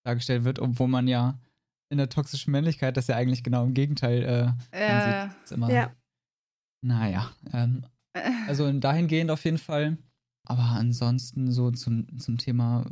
[0.06, 1.39] dargestellt wird, obwohl man ja
[1.91, 5.26] in der toxischen Männlichkeit das ja eigentlich genau im Gegenteil äh, ja.
[5.26, 5.44] ansieht.
[5.44, 5.94] Ist immer, ja.
[6.84, 7.86] Naja, ähm,
[8.48, 9.98] also dahingehend auf jeden Fall.
[10.48, 12.89] Aber ansonsten so zum, zum Thema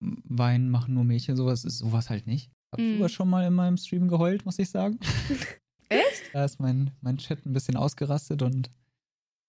[0.00, 2.50] Weinen machen nur Mädchen, sowas ist sowas halt nicht.
[2.72, 2.94] Hab mm.
[2.94, 4.98] sogar schon mal in meinem Stream geheult, muss ich sagen.
[6.32, 8.70] Da ist mein, mein Chat ein bisschen ausgerastet und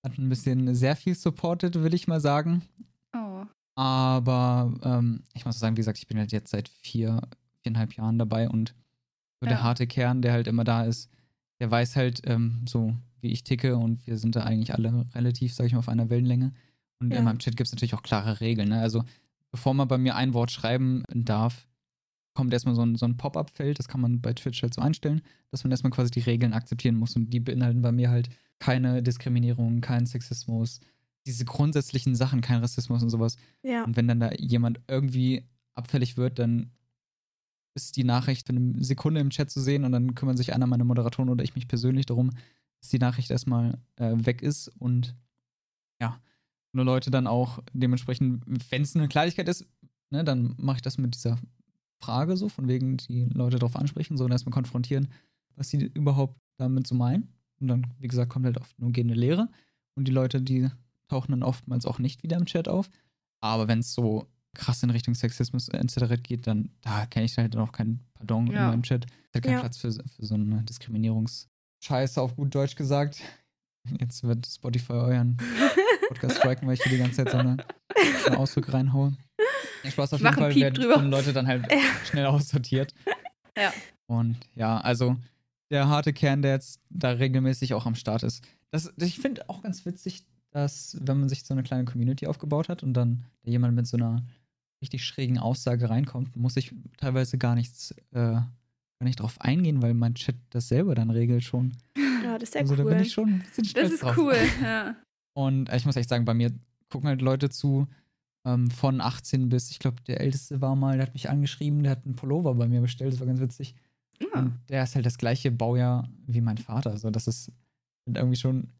[0.04, 2.64] hat ein bisschen sehr viel supported, will ich mal sagen.
[3.14, 3.46] Oh.
[3.76, 7.22] Aber ähm, ich muss sagen, wie gesagt, ich bin halt jetzt seit vier,
[7.62, 8.74] viereinhalb Jahren dabei und
[9.40, 9.54] so ja.
[9.54, 11.10] der harte Kern, der halt immer da ist,
[11.60, 15.54] der weiß halt ähm, so, wie ich ticke und wir sind da eigentlich alle relativ,
[15.54, 16.54] sag ich mal, auf einer Wellenlänge.
[17.00, 17.20] Und ja.
[17.20, 18.70] in meinem Chat gibt es natürlich auch klare Regeln.
[18.70, 18.80] Ne?
[18.80, 19.04] Also
[19.52, 21.68] bevor man bei mir ein Wort schreiben darf,
[22.34, 25.22] kommt erstmal so ein, so ein Pop-up-Feld, das kann man bei Twitch halt so einstellen,
[25.52, 27.16] dass man erstmal quasi die Regeln akzeptieren muss.
[27.16, 30.80] Und die beinhalten bei mir halt keine Diskriminierung, keinen Sexismus,
[31.26, 33.38] diese grundsätzlichen Sachen, kein Rassismus und sowas.
[33.64, 33.84] Ja.
[33.84, 35.44] Und wenn dann da jemand irgendwie
[35.76, 36.72] abfällig wird, dann
[37.74, 40.68] ist die Nachricht für eine Sekunde im Chat zu sehen und dann kümmern sich einer
[40.68, 42.32] meiner Moderatoren oder ich mich persönlich darum,
[42.82, 45.16] dass die Nachricht erstmal äh, weg ist und
[46.02, 46.20] ja,
[46.74, 49.66] nur Leute dann auch dementsprechend, wenn es eine Kleinigkeit ist,
[50.10, 51.38] ne, dann mache ich das mit dieser
[52.02, 55.10] Frage so, von wegen die Leute darauf ansprechen, so und erstmal konfrontieren,
[55.56, 57.34] was sie überhaupt damit so meinen.
[57.60, 59.50] Und dann, wie gesagt, kommt halt oft nur gehende Lehre.
[59.96, 60.70] Und die Leute, die
[61.10, 62.90] tauchen dann oftmals auch nicht wieder im Chat auf.
[63.42, 66.22] Aber wenn es so krass in Richtung Sexismus etc.
[66.22, 68.66] geht, dann da kenne ich halt auch keinen Pardon ja.
[68.66, 69.06] in meinem Chat.
[69.32, 69.60] Da hat keinen ja.
[69.60, 73.22] Platz für, für so eine Diskriminierungsscheiße auf gut Deutsch gesagt.
[74.00, 75.38] Jetzt wird Spotify euren
[76.08, 77.58] Podcast striken, weil ich hier die ganze Zeit so eine,
[78.24, 79.14] so einen Ausdruck reinhaue.
[79.90, 81.66] Spaß auf jeden Fall werden Leute dann halt
[82.06, 82.94] schnell aussortiert.
[83.58, 83.74] Ja.
[84.08, 85.18] Und ja, also
[85.72, 88.44] der harte Kern, der jetzt da regelmäßig auch am Start ist.
[88.72, 92.70] Das, ich finde auch ganz witzig, dass, wenn man sich so eine kleine Community aufgebaut
[92.70, 94.24] hat und dann jemand mit so einer
[94.82, 98.48] richtig schrägen Aussage reinkommt, muss ich teilweise gar nichts, äh, gar
[99.00, 101.74] nicht drauf eingehen, weil mein Chat das selber dann regelt schon.
[102.24, 102.84] Ja, das ist ja also, cool.
[102.84, 104.18] Da bin ich schon ein bisschen stolz Das ist drauf.
[104.18, 104.96] cool, ja.
[105.34, 106.52] Und äh, ich muss echt sagen, bei mir
[106.90, 107.88] gucken halt Leute zu,
[108.46, 111.94] ähm, von 18 bis, ich glaube, der älteste war mal, der hat mich angeschrieben, der
[111.94, 113.76] hat einen Pullover bei mir bestellt, das war ganz witzig.
[114.20, 114.40] Ja.
[114.40, 116.92] Und der ist halt das gleiche Baujahr wie mein Vater.
[116.92, 117.52] Also das ist
[118.06, 118.72] irgendwie schon,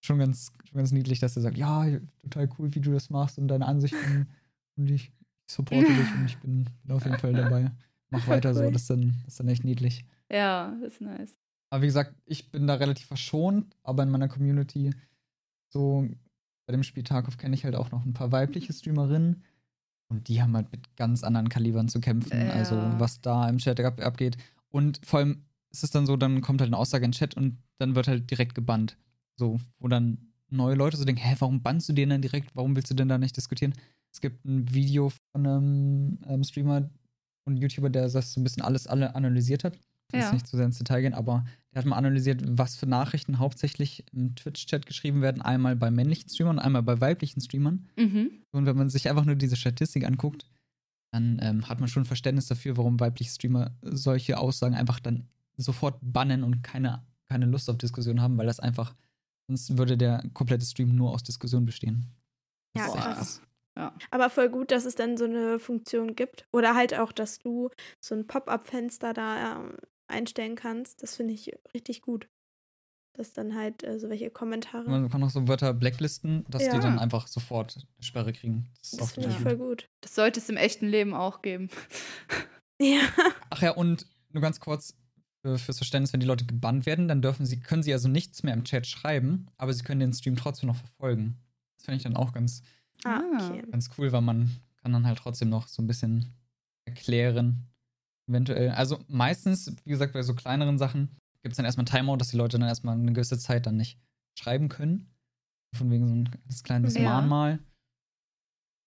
[0.00, 1.86] schon, ganz, schon ganz niedlich, dass er sagt, ja,
[2.22, 4.28] total cool, wie du das machst und deine Ansichten
[4.76, 5.12] und ich
[5.50, 7.70] supporte dich und ich bin, bin auf jeden Fall dabei.
[8.10, 8.54] Mach weiter cool.
[8.54, 10.04] so, das ist, dann, das ist dann echt niedlich.
[10.30, 11.36] Ja, das ist nice.
[11.70, 14.90] Aber wie gesagt, ich bin da relativ verschont, aber in meiner Community
[15.68, 16.08] so
[16.66, 19.42] bei dem Spiel Tarkov kenne ich halt auch noch ein paar weibliche Streamerinnen
[20.08, 22.52] und die haben halt mit ganz anderen Kalibern zu kämpfen, ja.
[22.52, 24.36] also was da im Chat ab abgeht.
[24.70, 27.36] Und vor allem ist es dann so, dann kommt halt eine Aussage in den Chat
[27.36, 28.96] und dann wird halt direkt gebannt.
[29.36, 30.18] So, wo dann
[30.50, 32.54] neue Leute so denken, hä, warum bannst du den dann direkt?
[32.54, 33.74] Warum willst du denn da nicht diskutieren?
[34.12, 36.88] Es gibt ein Video von einem, einem Streamer
[37.44, 39.74] und YouTuber, der das so ein bisschen alles alle analysiert hat.
[40.08, 40.32] Ich will ja.
[40.32, 44.04] nicht zu sehr ins Detail gehen, aber der hat mal analysiert, was für Nachrichten hauptsächlich
[44.12, 45.42] im Twitch-Chat geschrieben werden.
[45.42, 47.88] Einmal bei männlichen Streamern, einmal bei weiblichen Streamern.
[47.96, 48.44] Mhm.
[48.52, 50.46] Und wenn man sich einfach nur diese Statistik anguckt,
[51.10, 55.98] dann ähm, hat man schon Verständnis dafür, warum weibliche Streamer solche Aussagen einfach dann sofort
[56.00, 58.94] bannen und keine, keine Lust auf Diskussion haben, weil das einfach,
[59.48, 62.06] sonst würde der komplette Stream nur aus Diskussion bestehen.
[62.76, 63.42] Ja, krass.
[63.76, 63.92] Ja.
[64.12, 66.46] Aber voll gut, dass es dann so eine Funktion gibt.
[66.52, 71.02] Oder halt auch, dass du so ein Pop-up-Fenster da ähm, einstellen kannst.
[71.02, 72.28] Das finde ich richtig gut.
[73.16, 74.88] Dass dann halt äh, so welche Kommentare.
[74.90, 76.74] Man kann auch so Wörter blacklisten, dass ja.
[76.74, 78.68] die dann einfach sofort eine Sperre kriegen.
[78.80, 79.88] Das, das finde ich voll gut.
[80.00, 81.68] Das sollte es im echten Leben auch geben.
[82.80, 83.02] ja.
[83.50, 84.96] Ach ja, und nur ganz kurz
[85.44, 88.42] für, fürs Verständnis, wenn die Leute gebannt werden, dann dürfen sie, können sie also nichts
[88.42, 91.36] mehr im Chat schreiben, aber sie können den Stream trotzdem noch verfolgen.
[91.76, 92.62] Das finde ich dann auch ganz,
[93.04, 93.62] ah, okay.
[93.70, 94.50] ganz cool, weil man
[94.82, 96.32] kann dann halt trotzdem noch so ein bisschen
[96.86, 97.66] erklären,
[98.28, 98.70] eventuell.
[98.70, 102.28] Also meistens, wie gesagt, bei so kleineren Sachen gibt es dann erstmal ein Timeout, dass
[102.28, 103.98] die Leute dann erstmal eine gewisse Zeit dann nicht
[104.38, 105.10] schreiben können.
[105.76, 107.02] Von wegen so ein kleines ja.
[107.02, 107.58] Mahnmal.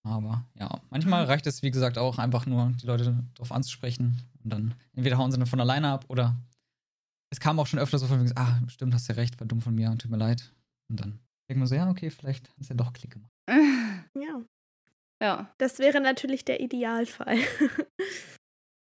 [0.08, 4.22] Aber ja, manchmal reicht es, wie gesagt, auch einfach nur, die Leute darauf anzusprechen.
[4.44, 6.36] Und dann entweder hauen sie dann von alleine ab oder
[7.30, 9.62] es kam auch schon öfter so von wegen, ah, stimmt, hast ja recht, war dumm
[9.62, 10.54] von mir, tut mir leid.
[10.90, 11.20] Und dann
[11.50, 13.32] denkt man so, ja, okay, vielleicht hat es ja doch Klick gemacht.
[14.16, 14.42] Ja.
[15.22, 15.54] Ja.
[15.60, 17.38] Das wäre natürlich der Idealfall.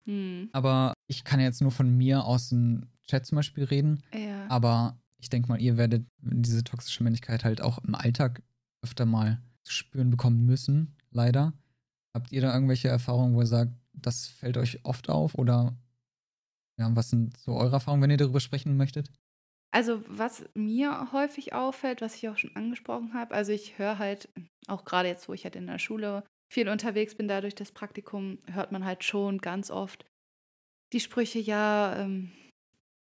[0.06, 0.48] hm.
[0.52, 4.02] Aber ich kann jetzt nur von mir aus dem Chat zum Beispiel reden.
[4.12, 4.48] Ja.
[4.48, 8.42] Aber ich denke mal, ihr werdet diese toxische Männlichkeit halt auch im Alltag
[8.82, 11.52] öfter mal zu spüren bekommen müssen, leider.
[12.14, 15.34] Habt ihr da irgendwelche Erfahrungen, wo ihr sagt, das fällt euch oft auf?
[15.34, 15.76] Oder
[16.78, 19.10] ja, was sind so eure Erfahrungen, wenn ihr darüber sprechen möchtet?
[19.72, 24.28] Also, was mir häufig auffällt, was ich auch schon angesprochen habe, also ich höre halt,
[24.66, 28.38] auch gerade jetzt, wo ich halt in der Schule viel unterwegs bin, dadurch das Praktikum,
[28.50, 30.04] hört man halt schon ganz oft
[30.92, 32.32] die Sprüche, ja, ähm,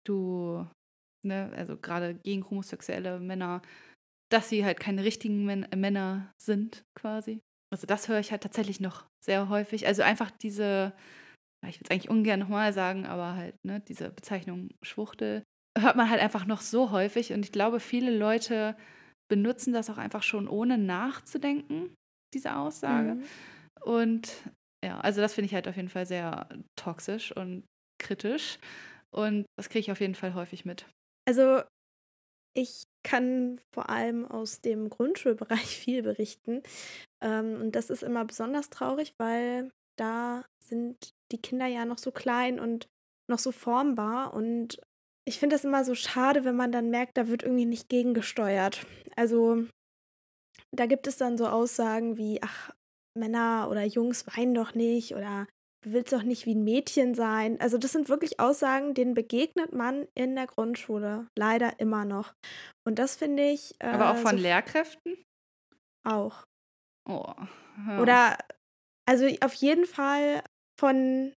[0.06, 0.68] du,
[1.26, 3.62] ne, also gerade gegen homosexuelle Männer,
[4.32, 7.40] dass sie halt keine richtigen Män Männer sind, quasi.
[7.72, 9.88] also das höre ich halt tatsächlich noch sehr häufig.
[9.88, 10.94] Also einfach diese,
[11.66, 15.44] ich will es eigentlich ungern nochmal sagen, aber halt, ne, diese Bezeichnung Schwuchtel
[15.78, 17.34] hört man halt einfach noch so häufig.
[17.34, 18.76] Und ich glaube, viele Leute
[19.30, 21.96] benutzen das auch einfach schon ohne nachzudenken,
[22.34, 23.16] diese Aussage.
[23.16, 23.24] Mhm.
[23.82, 24.32] Und
[24.84, 27.66] ja, also das finde ich halt auf jeden Fall sehr toxisch und
[28.00, 28.60] kritisch.
[29.12, 30.86] Und das kriege ich auf jeden Fall häufig mit.
[31.28, 31.62] Also
[32.56, 36.62] ich kann vor allem aus dem Grundschulbereich viel berichten.
[37.22, 42.12] Ähm, und das ist immer besonders traurig, weil da sind die Kinder ja noch so
[42.12, 42.88] klein und
[43.30, 44.34] noch so formbar.
[44.34, 44.80] Und
[45.26, 48.86] ich finde das immer so schade, wenn man dann merkt, da wird irgendwie nicht gegengesteuert.
[49.16, 49.66] Also
[50.72, 52.72] da gibt es dann so Aussagen wie, ach,
[53.18, 55.48] Männer oder Jungs weinen doch nicht oder
[55.84, 57.60] du willst doch nicht wie ein Mädchen sein.
[57.60, 62.34] Also das sind wirklich Aussagen, denen begegnet man in der Grundschule leider immer noch.
[62.86, 63.76] Und das finde ich.
[63.80, 65.18] Äh, Aber auch von so Lehrkräften?
[66.04, 66.44] Auch.
[67.08, 67.34] Oh.
[67.88, 68.02] Ja.
[68.02, 68.38] Oder
[69.06, 70.44] also auf jeden Fall
[70.80, 71.34] von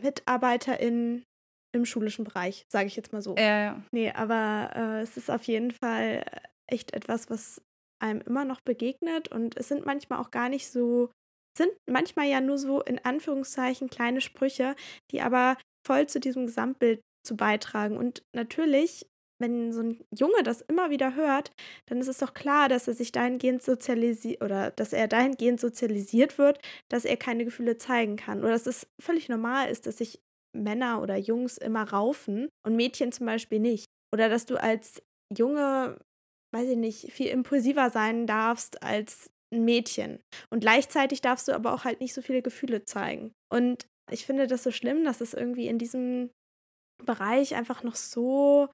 [0.00, 1.24] MitarbeiterInnen
[1.72, 3.34] im schulischen Bereich, sage ich jetzt mal so.
[3.36, 3.82] Ja, ja.
[3.92, 6.24] Nee, aber äh, es ist auf jeden Fall
[6.66, 7.60] echt etwas, was
[8.00, 11.10] einem immer noch begegnet und es sind manchmal auch gar nicht so
[11.56, 14.74] sind manchmal ja nur so in Anführungszeichen kleine Sprüche,
[15.12, 17.96] die aber voll zu diesem Gesamtbild zu beitragen.
[17.96, 19.06] Und natürlich,
[19.40, 21.52] wenn so ein Junge das immer wieder hört,
[21.86, 26.38] dann ist es doch klar, dass er sich dahingehend sozialisiert oder dass er dahingehend sozialisiert
[26.38, 26.58] wird,
[26.90, 28.40] dass er keine Gefühle zeigen kann.
[28.40, 30.20] Oder dass es völlig normal ist, dass sich
[30.56, 33.86] Männer oder Jungs immer raufen und Mädchen zum Beispiel nicht.
[34.12, 35.02] Oder dass du als
[35.36, 35.98] Junge,
[36.54, 40.20] weiß ich nicht, viel impulsiver sein darfst als ein Mädchen.
[40.50, 43.32] Und gleichzeitig darfst du aber auch halt nicht so viele Gefühle zeigen.
[43.52, 46.30] Und ich finde das so schlimm, dass es irgendwie in diesem
[47.04, 48.68] Bereich einfach noch so,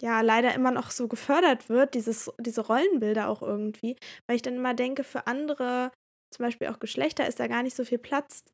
[0.00, 3.96] ja, leider immer noch so gefördert wird, dieses, diese Rollenbilder auch irgendwie.
[4.28, 5.90] Weil ich dann immer denke, für andere,
[6.34, 8.44] zum Beispiel auch Geschlechter, ist da gar nicht so viel Platz.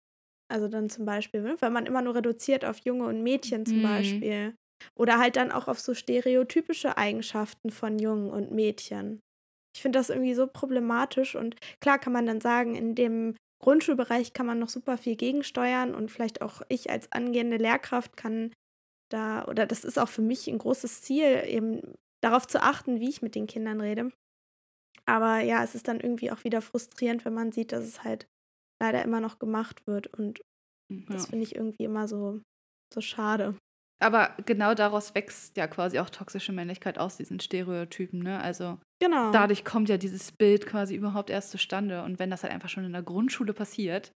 [0.50, 3.78] Also dann zum Beispiel, ne, weil man immer nur reduziert auf Junge und Mädchen zum
[3.78, 3.82] mhm.
[3.82, 4.54] Beispiel.
[4.94, 9.20] Oder halt dann auch auf so stereotypische Eigenschaften von Jungen und Mädchen.
[9.74, 14.32] Ich finde das irgendwie so problematisch und klar kann man dann sagen, in dem Grundschulbereich
[14.32, 18.52] kann man noch super viel gegensteuern und vielleicht auch ich als angehende Lehrkraft kann
[19.10, 23.08] da, oder das ist auch für mich ein großes Ziel, eben darauf zu achten, wie
[23.08, 24.10] ich mit den Kindern rede.
[25.06, 28.26] Aber ja, es ist dann irgendwie auch wieder frustrierend, wenn man sieht, dass es halt
[28.80, 30.40] leider immer noch gemacht wird und
[30.90, 31.04] ja.
[31.08, 32.40] das finde ich irgendwie immer so,
[32.92, 33.56] so schade.
[34.02, 38.40] Aber genau daraus wächst ja quasi auch toxische Männlichkeit aus diesen Stereotypen, ne?
[38.40, 39.30] Also genau.
[39.30, 42.02] dadurch kommt ja dieses Bild quasi überhaupt erst zustande.
[42.02, 44.12] Und wenn das halt einfach schon in der Grundschule passiert,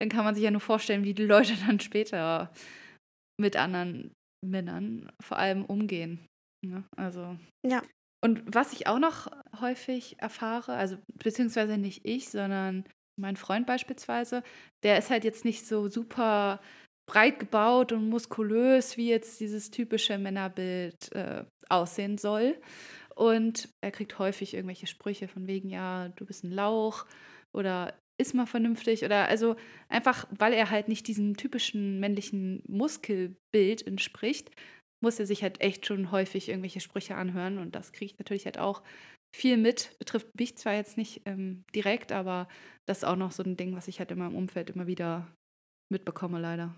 [0.00, 2.50] dann kann man sich ja nur vorstellen, wie die Leute dann später
[3.40, 4.12] mit anderen
[4.44, 6.26] Männern vor allem umgehen.
[6.66, 6.84] Ne?
[6.96, 7.36] Also.
[7.66, 7.82] Ja.
[8.24, 12.84] Und was ich auch noch häufig erfahre, also beziehungsweise nicht ich, sondern
[13.20, 14.42] mein Freund beispielsweise,
[14.82, 16.60] der ist halt jetzt nicht so super
[17.08, 22.56] breit gebaut und muskulös, wie jetzt dieses typische Männerbild äh, aussehen soll.
[23.16, 27.06] Und er kriegt häufig irgendwelche Sprüche von wegen, ja, du bist ein Lauch
[27.52, 29.56] oder ist mal vernünftig oder also
[29.88, 34.50] einfach, weil er halt nicht diesem typischen männlichen Muskelbild entspricht,
[35.02, 38.44] muss er sich halt echt schon häufig irgendwelche Sprüche anhören und das kriege ich natürlich
[38.44, 38.82] halt auch
[39.34, 39.96] viel mit.
[39.98, 42.48] Betrifft mich zwar jetzt nicht ähm, direkt, aber
[42.86, 45.32] das ist auch noch so ein Ding, was ich halt in meinem Umfeld immer wieder
[45.92, 46.74] mitbekomme, leider.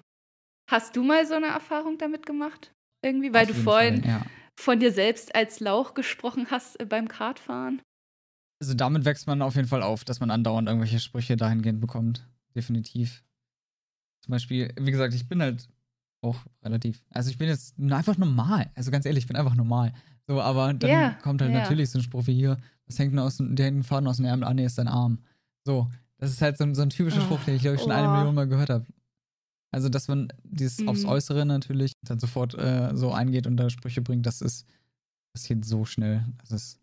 [0.70, 2.72] Hast du mal so eine Erfahrung damit gemacht?
[3.02, 4.22] Irgendwie, weil Auf du vorhin Fall, ja.
[4.56, 7.82] von dir selbst als Lauch gesprochen hast äh, beim Kartfahren?
[8.60, 12.28] Also damit wächst man auf jeden Fall auf, dass man andauernd irgendwelche Sprüche dahingehend bekommt.
[12.54, 13.24] Definitiv.
[14.22, 15.68] Zum Beispiel, wie gesagt, ich bin halt
[16.20, 17.02] auch relativ.
[17.10, 18.70] Also ich bin jetzt einfach normal.
[18.74, 19.92] Also ganz ehrlich, ich bin einfach normal.
[20.28, 21.62] So, aber dann yeah, kommt halt yeah.
[21.62, 24.26] natürlich so ein Spruch wie hier, was hängt denn aus der hinten Faden aus dem
[24.26, 25.18] Ärmel an, nee, ist dein Arm.
[25.64, 27.94] So, das ist halt so, so ein typischer Spruch, den ich, glaube ich, schon oh.
[27.94, 28.86] eine Million Mal gehört habe.
[29.72, 30.88] Also, dass man dieses mhm.
[30.88, 34.66] aufs Äußere natürlich dann sofort äh, so eingeht und da Sprüche bringt, das ist
[35.32, 36.24] passiert so schnell.
[36.38, 36.80] Das ist,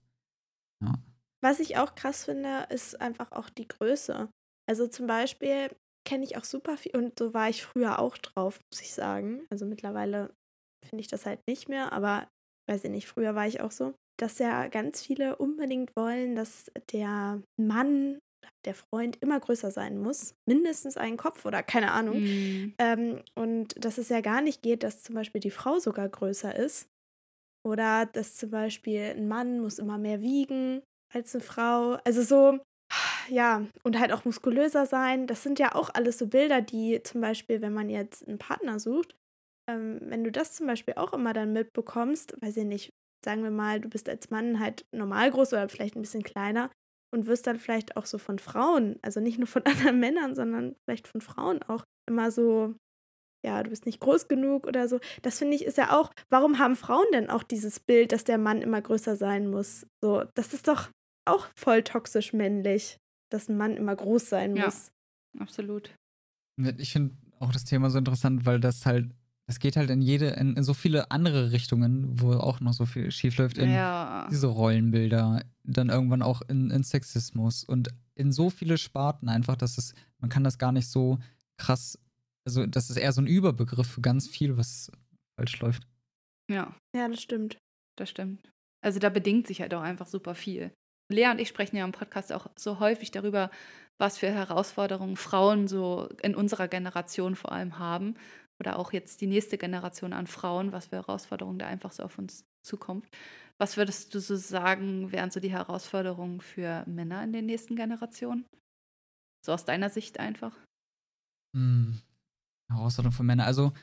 [0.83, 0.93] ja.
[1.41, 4.29] Was ich auch krass finde, ist einfach auch die Größe.
[4.69, 5.69] Also zum Beispiel
[6.05, 9.45] kenne ich auch super viel und so war ich früher auch drauf, muss ich sagen.
[9.49, 10.33] Also mittlerweile
[10.85, 12.27] finde ich das halt nicht mehr, aber
[12.69, 16.71] weiß ich nicht, früher war ich auch so, dass ja ganz viele unbedingt wollen, dass
[16.91, 18.19] der Mann
[18.65, 22.21] der Freund immer größer sein muss, mindestens einen Kopf oder keine Ahnung.
[22.21, 22.73] Mhm.
[22.77, 26.55] Ähm, und dass es ja gar nicht geht, dass zum Beispiel die Frau sogar größer
[26.55, 26.89] ist.
[27.65, 30.81] Oder dass zum Beispiel ein Mann muss immer mehr wiegen
[31.13, 31.97] als eine Frau.
[32.05, 32.59] Also so,
[33.29, 35.27] ja, und halt auch muskulöser sein.
[35.27, 38.79] Das sind ja auch alles so Bilder, die zum Beispiel, wenn man jetzt einen Partner
[38.79, 39.15] sucht,
[39.69, 42.93] ähm, wenn du das zum Beispiel auch immer dann mitbekommst, weiß ich nicht,
[43.23, 46.71] sagen wir mal, du bist als Mann halt normal groß oder vielleicht ein bisschen kleiner,
[47.13, 50.75] und wirst dann vielleicht auch so von Frauen, also nicht nur von anderen Männern, sondern
[50.83, 52.75] vielleicht von Frauen auch immer so,
[53.45, 54.99] ja, du bist nicht groß genug oder so.
[55.21, 58.37] Das finde ich ist ja auch, warum haben Frauen denn auch dieses Bild, dass der
[58.37, 59.85] Mann immer größer sein muss?
[60.03, 60.89] So, das ist doch
[61.25, 62.97] auch voll toxisch männlich,
[63.29, 64.91] dass ein Mann immer groß sein ja, muss.
[65.39, 65.93] Absolut.
[66.77, 69.11] Ich finde auch das Thema so interessant, weil das halt
[69.49, 72.85] es geht halt in jede, in, in, so viele andere Richtungen, wo auch noch so
[72.85, 73.57] viel schiefläuft.
[73.57, 74.27] In ja.
[74.29, 79.77] diese Rollenbilder, dann irgendwann auch in, in, Sexismus und in so viele Sparten einfach, dass
[79.77, 81.19] es, man kann das gar nicht so
[81.57, 81.97] krass,
[82.45, 84.91] also das ist eher so ein Überbegriff für ganz viel, was
[85.37, 85.87] falsch läuft.
[86.51, 86.75] Ja.
[86.93, 87.57] Ja, das stimmt.
[87.97, 88.51] Das stimmt.
[88.83, 90.71] Also da bedingt sich halt auch einfach super viel.
[91.09, 93.49] Lea und ich sprechen ja im Podcast auch so häufig darüber,
[93.97, 98.15] was für Herausforderungen Frauen so in unserer Generation vor allem haben
[98.59, 102.17] oder auch jetzt die nächste Generation an Frauen, was für Herausforderungen da einfach so auf
[102.17, 103.07] uns zukommt.
[103.59, 108.45] Was würdest du so sagen, wären so die Herausforderungen für Männer in den nächsten Generationen?
[109.45, 110.55] So aus deiner Sicht einfach?
[111.55, 111.99] Hm.
[112.71, 113.45] Herausforderungen für Männer.
[113.45, 113.73] Also,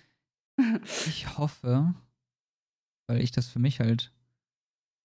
[1.06, 1.94] ich hoffe,
[3.08, 4.12] weil ich das für mich halt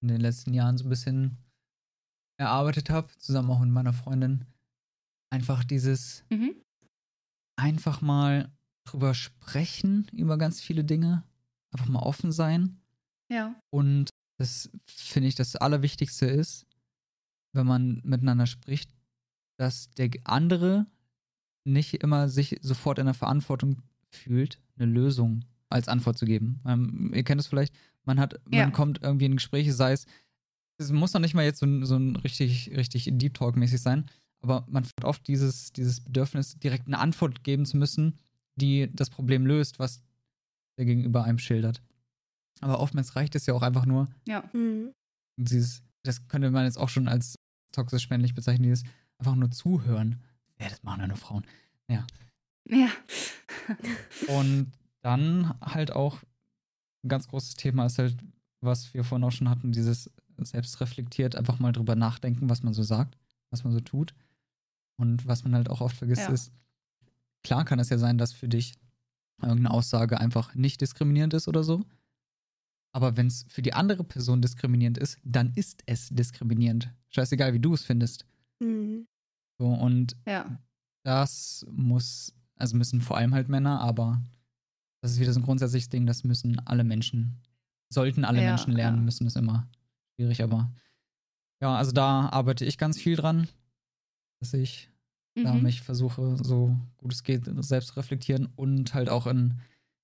[0.01, 1.37] in den letzten Jahren so ein bisschen
[2.39, 4.45] erarbeitet habe, zusammen auch mit meiner Freundin,
[5.31, 6.55] einfach dieses mhm.
[7.57, 8.51] einfach mal
[8.91, 11.23] drüber sprechen, über ganz viele Dinge.
[11.71, 12.79] Einfach mal offen sein.
[13.29, 13.55] Ja.
[13.69, 16.65] Und das finde ich das Allerwichtigste ist,
[17.53, 18.93] wenn man miteinander spricht,
[19.57, 20.87] dass der andere
[21.65, 26.61] nicht immer sich sofort in der Verantwortung fühlt, eine Lösung als Antwort zu geben.
[26.65, 27.75] Ähm, ihr kennt es vielleicht,
[28.05, 28.71] man hat, man ja.
[28.71, 30.05] kommt irgendwie in Gespräche, sei es,
[30.77, 34.05] es muss noch nicht mal jetzt so ein, so ein richtig, richtig Deep Talk-mäßig sein,
[34.41, 38.15] aber man hat oft dieses, dieses Bedürfnis, direkt eine Antwort geben zu müssen,
[38.59, 40.01] die das Problem löst, was
[40.77, 41.81] der Gegenüber einem schildert.
[42.61, 44.07] Aber oftmals reicht es ja auch einfach nur.
[44.27, 44.43] Ja.
[44.53, 44.93] Mhm.
[45.37, 47.35] Dieses, das könnte man jetzt auch schon als
[47.71, 48.83] toxisch männlich bezeichnen, dieses
[49.17, 50.21] einfach nur zuhören.
[50.59, 51.45] Ja, das machen ja nur Frauen.
[51.89, 52.05] Ja.
[52.67, 52.89] Ja.
[54.27, 56.19] Und dann halt auch
[57.03, 58.17] ein ganz großes Thema ist halt,
[58.61, 62.83] was wir vorhin auch schon hatten, dieses selbstreflektiert, einfach mal drüber nachdenken, was man so
[62.83, 63.17] sagt,
[63.51, 64.13] was man so tut.
[64.97, 66.33] Und was man halt auch oft vergisst, ja.
[66.33, 66.51] ist,
[67.43, 68.75] Klar kann es ja sein, dass für dich
[69.41, 71.85] irgendeine Aussage einfach nicht diskriminierend ist oder so.
[72.91, 76.91] Aber wenn es für die andere Person diskriminierend ist, dann ist es diskriminierend.
[77.09, 78.25] Scheißegal, wie du es findest.
[78.59, 79.07] Mhm.
[79.59, 80.59] So, und ja.
[81.03, 84.21] das muss, also müssen vor allem halt Männer, aber
[85.01, 87.41] das ist wieder so ein grundsätzliches Ding, das müssen alle Menschen,
[87.89, 89.03] sollten alle ja, Menschen lernen, ja.
[89.03, 89.69] müssen es immer.
[90.15, 90.71] Schwierig, aber
[91.61, 93.47] ja, also da arbeite ich ganz viel dran,
[94.39, 94.88] dass ich
[95.39, 95.43] mhm.
[95.43, 99.59] da mich versuche, so gut es geht, selbst reflektieren und halt auch in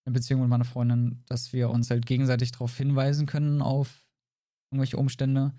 [0.05, 4.05] einer Beziehung mit meiner Freundin, dass wir uns halt gegenseitig darauf hinweisen können, auf
[4.71, 5.53] irgendwelche Umstände,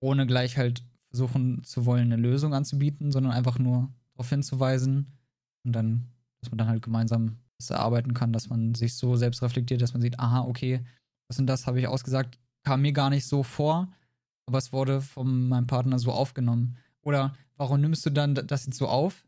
[0.00, 5.12] ohne gleich halt versuchen zu wollen, eine Lösung anzubieten, sondern einfach nur darauf hinzuweisen
[5.64, 6.08] und dann,
[6.40, 9.94] dass man dann halt gemeinsam das erarbeiten kann, dass man sich so selbst reflektiert, dass
[9.94, 10.84] man sieht, aha, okay,
[11.28, 13.88] das und das habe ich ausgesagt, kam mir gar nicht so vor,
[14.46, 16.76] aber es wurde von meinem Partner so aufgenommen.
[17.06, 19.24] Oder warum nimmst du dann das jetzt so auf?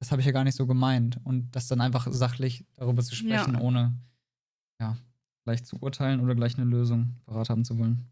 [0.00, 1.18] Das habe ich ja gar nicht so gemeint.
[1.24, 3.60] Und das dann einfach sachlich darüber zu sprechen, ja.
[3.60, 3.98] ohne
[4.80, 4.96] ja,
[5.44, 8.08] gleich zu urteilen oder gleich eine Lösung parat haben zu wollen.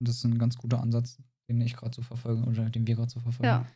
[0.00, 2.96] Und das ist ein ganz guter Ansatz, den ich gerade so verfolge oder den wir
[2.96, 3.46] gerade so verfolgen.
[3.46, 3.66] Ja.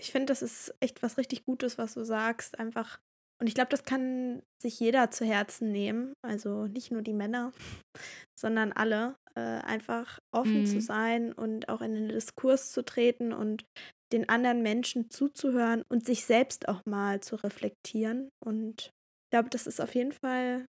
[0.00, 2.58] Ich finde, das ist echt was richtig Gutes, was du sagst.
[2.58, 3.00] Einfach.
[3.40, 6.14] Und ich glaube, das kann sich jeder zu Herzen nehmen.
[6.22, 7.52] Also nicht nur die Männer,
[8.38, 9.16] sondern alle.
[9.38, 10.66] Äh, einfach offen mhm.
[10.66, 13.64] zu sein und auch in den Diskurs zu treten und
[14.12, 18.30] den anderen Menschen zuzuhören und sich selbst auch mal zu reflektieren.
[18.44, 20.66] Und ich glaube, das ist auf jeden Fall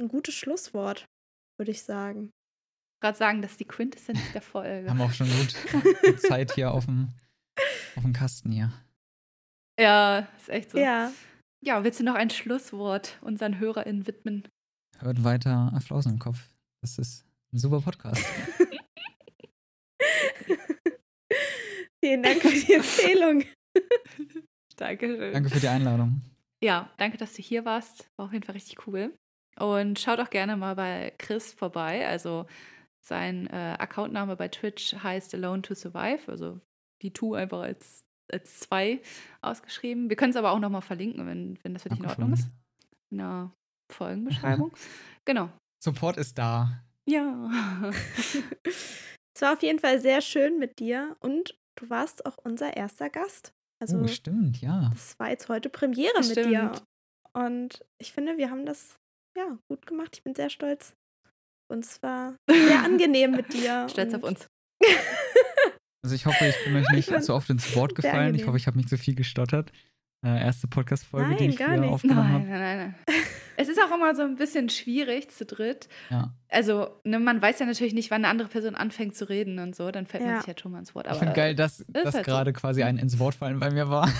[0.00, 1.06] ein gutes Schlusswort,
[1.58, 2.30] würde ich sagen.
[3.02, 4.88] Gerade sagen, das ist die Quintessenz der Folge.
[4.88, 7.08] Haben auch schon gut Zeit hier auf dem,
[7.96, 8.72] auf dem Kasten hier.
[9.80, 10.78] Ja, ist echt so.
[10.78, 11.12] Ja.
[11.64, 14.46] Ja, willst du noch ein Schlusswort unseren HörerInnen widmen?
[14.98, 16.38] Hört weiter Flausen im Kopf.
[16.82, 17.25] Das ist
[17.56, 18.22] ein super Podcast.
[22.04, 23.44] Vielen Dank für die Empfehlung.
[24.76, 25.32] Dankeschön.
[25.32, 26.20] Danke für die Einladung.
[26.62, 28.10] Ja, danke, dass du hier warst.
[28.16, 29.16] War auf jeden Fall richtig cool.
[29.58, 32.06] Und schaut auch gerne mal bei Chris vorbei.
[32.06, 32.46] Also
[33.02, 36.60] sein äh, Accountname bei Twitch heißt Alone to Survive, also
[37.00, 39.00] die Two einfach als, als zwei
[39.40, 40.10] ausgeschrieben.
[40.10, 42.50] Wir können es aber auch nochmal verlinken, wenn, wenn das für dich in Ordnung ist.
[43.10, 43.50] In der
[43.90, 44.76] Folgenbeschreibung.
[45.24, 45.48] genau.
[45.82, 46.85] Support ist da.
[47.08, 47.50] Ja.
[48.64, 53.10] es war auf jeden Fall sehr schön mit dir und du warst auch unser erster
[53.10, 53.52] Gast.
[53.80, 54.90] Also, oh, stimmt, ja.
[54.92, 56.72] Das war jetzt heute Premiere mit dir.
[57.34, 58.96] Und ich finde, wir haben das
[59.36, 60.16] ja gut gemacht.
[60.16, 60.94] Ich bin sehr stolz.
[61.70, 63.88] Und es war sehr angenehm mit dir.
[63.88, 64.46] Stolz auf uns.
[66.04, 68.36] Also ich hoffe, ich bin euch nicht zu oft ins Wort gefallen.
[68.36, 69.72] Ich hoffe, ich habe nicht so viel gestottert.
[70.26, 71.88] Äh, erste Podcast-Folge, die ich hier nicht.
[71.88, 72.44] aufgenommen habe.
[72.44, 72.94] Nein, nein, nein.
[73.56, 75.88] es ist auch immer so ein bisschen schwierig zu dritt.
[76.10, 76.34] Ja.
[76.48, 79.76] Also, ne, man weiß ja natürlich nicht, wann eine andere Person anfängt zu reden und
[79.76, 79.92] so.
[79.92, 80.30] Dann fällt ja.
[80.30, 81.06] man sich halt schon mal ins Wort.
[81.06, 82.60] Aber, ich finde geil, dass, dass halt gerade so.
[82.60, 84.10] quasi ein ins Wort fallen bei mir war.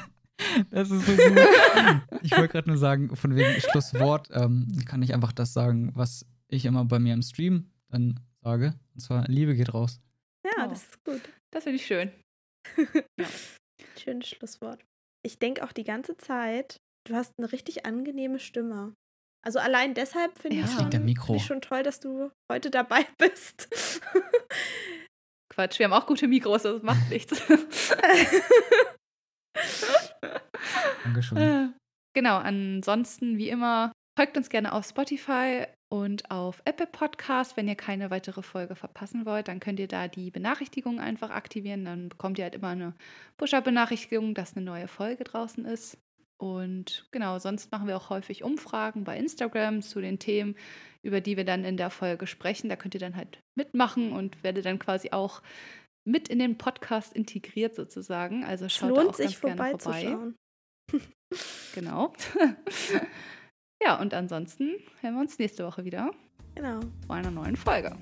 [0.70, 1.38] das ist so gut.
[2.22, 6.24] ich wollte gerade nur sagen, von wegen Schlusswort ähm, kann ich einfach das sagen, was
[6.48, 8.72] ich immer bei mir im Stream dann sage.
[8.94, 10.00] Und zwar, Liebe geht raus.
[10.42, 10.70] Ja, oh.
[10.70, 11.20] das ist gut.
[11.50, 12.10] Das finde ich schön.
[13.18, 13.26] ja.
[13.98, 14.80] Schönes Schlusswort.
[15.24, 18.94] Ich denke auch die ganze Zeit, du hast eine richtig angenehme Stimme.
[19.44, 20.64] Also allein deshalb finde ja.
[20.64, 23.68] ich, schon, find ich schon toll, dass du heute dabei bist.
[25.52, 27.42] Quatsch, wir haben auch gute Mikros, das macht nichts.
[31.04, 31.74] Dankeschön.
[32.16, 37.56] Genau, ansonsten wie immer, folgt uns gerne auf Spotify und auf Apple Podcast.
[37.56, 41.84] Wenn ihr keine weitere Folge verpassen wollt, dann könnt ihr da die Benachrichtigung einfach aktivieren.
[41.84, 42.94] Dann bekommt ihr halt immer eine
[43.36, 45.96] Push-Up-Benachrichtigung, dass eine neue Folge draußen ist.
[46.36, 50.56] Und genau, sonst machen wir auch häufig Umfragen bei Instagram zu den Themen,
[51.02, 52.68] über die wir dann in der Folge sprechen.
[52.68, 55.42] Da könnt ihr dann halt mitmachen und werdet dann quasi auch
[56.04, 58.44] mit in den Podcast integriert sozusagen.
[58.44, 60.34] Also schaut es lohnt da auch sich ganz gerne vorbei.
[61.72, 62.12] genau.
[63.84, 66.10] Ja, und ansonsten hören wir uns nächste Woche wieder.
[66.54, 66.80] Genau.
[67.06, 67.94] Bei einer neuen Folge.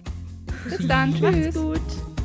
[0.64, 1.12] Bis dann.
[1.12, 1.55] Tschüss.
[1.55, 2.22] Macht's gut.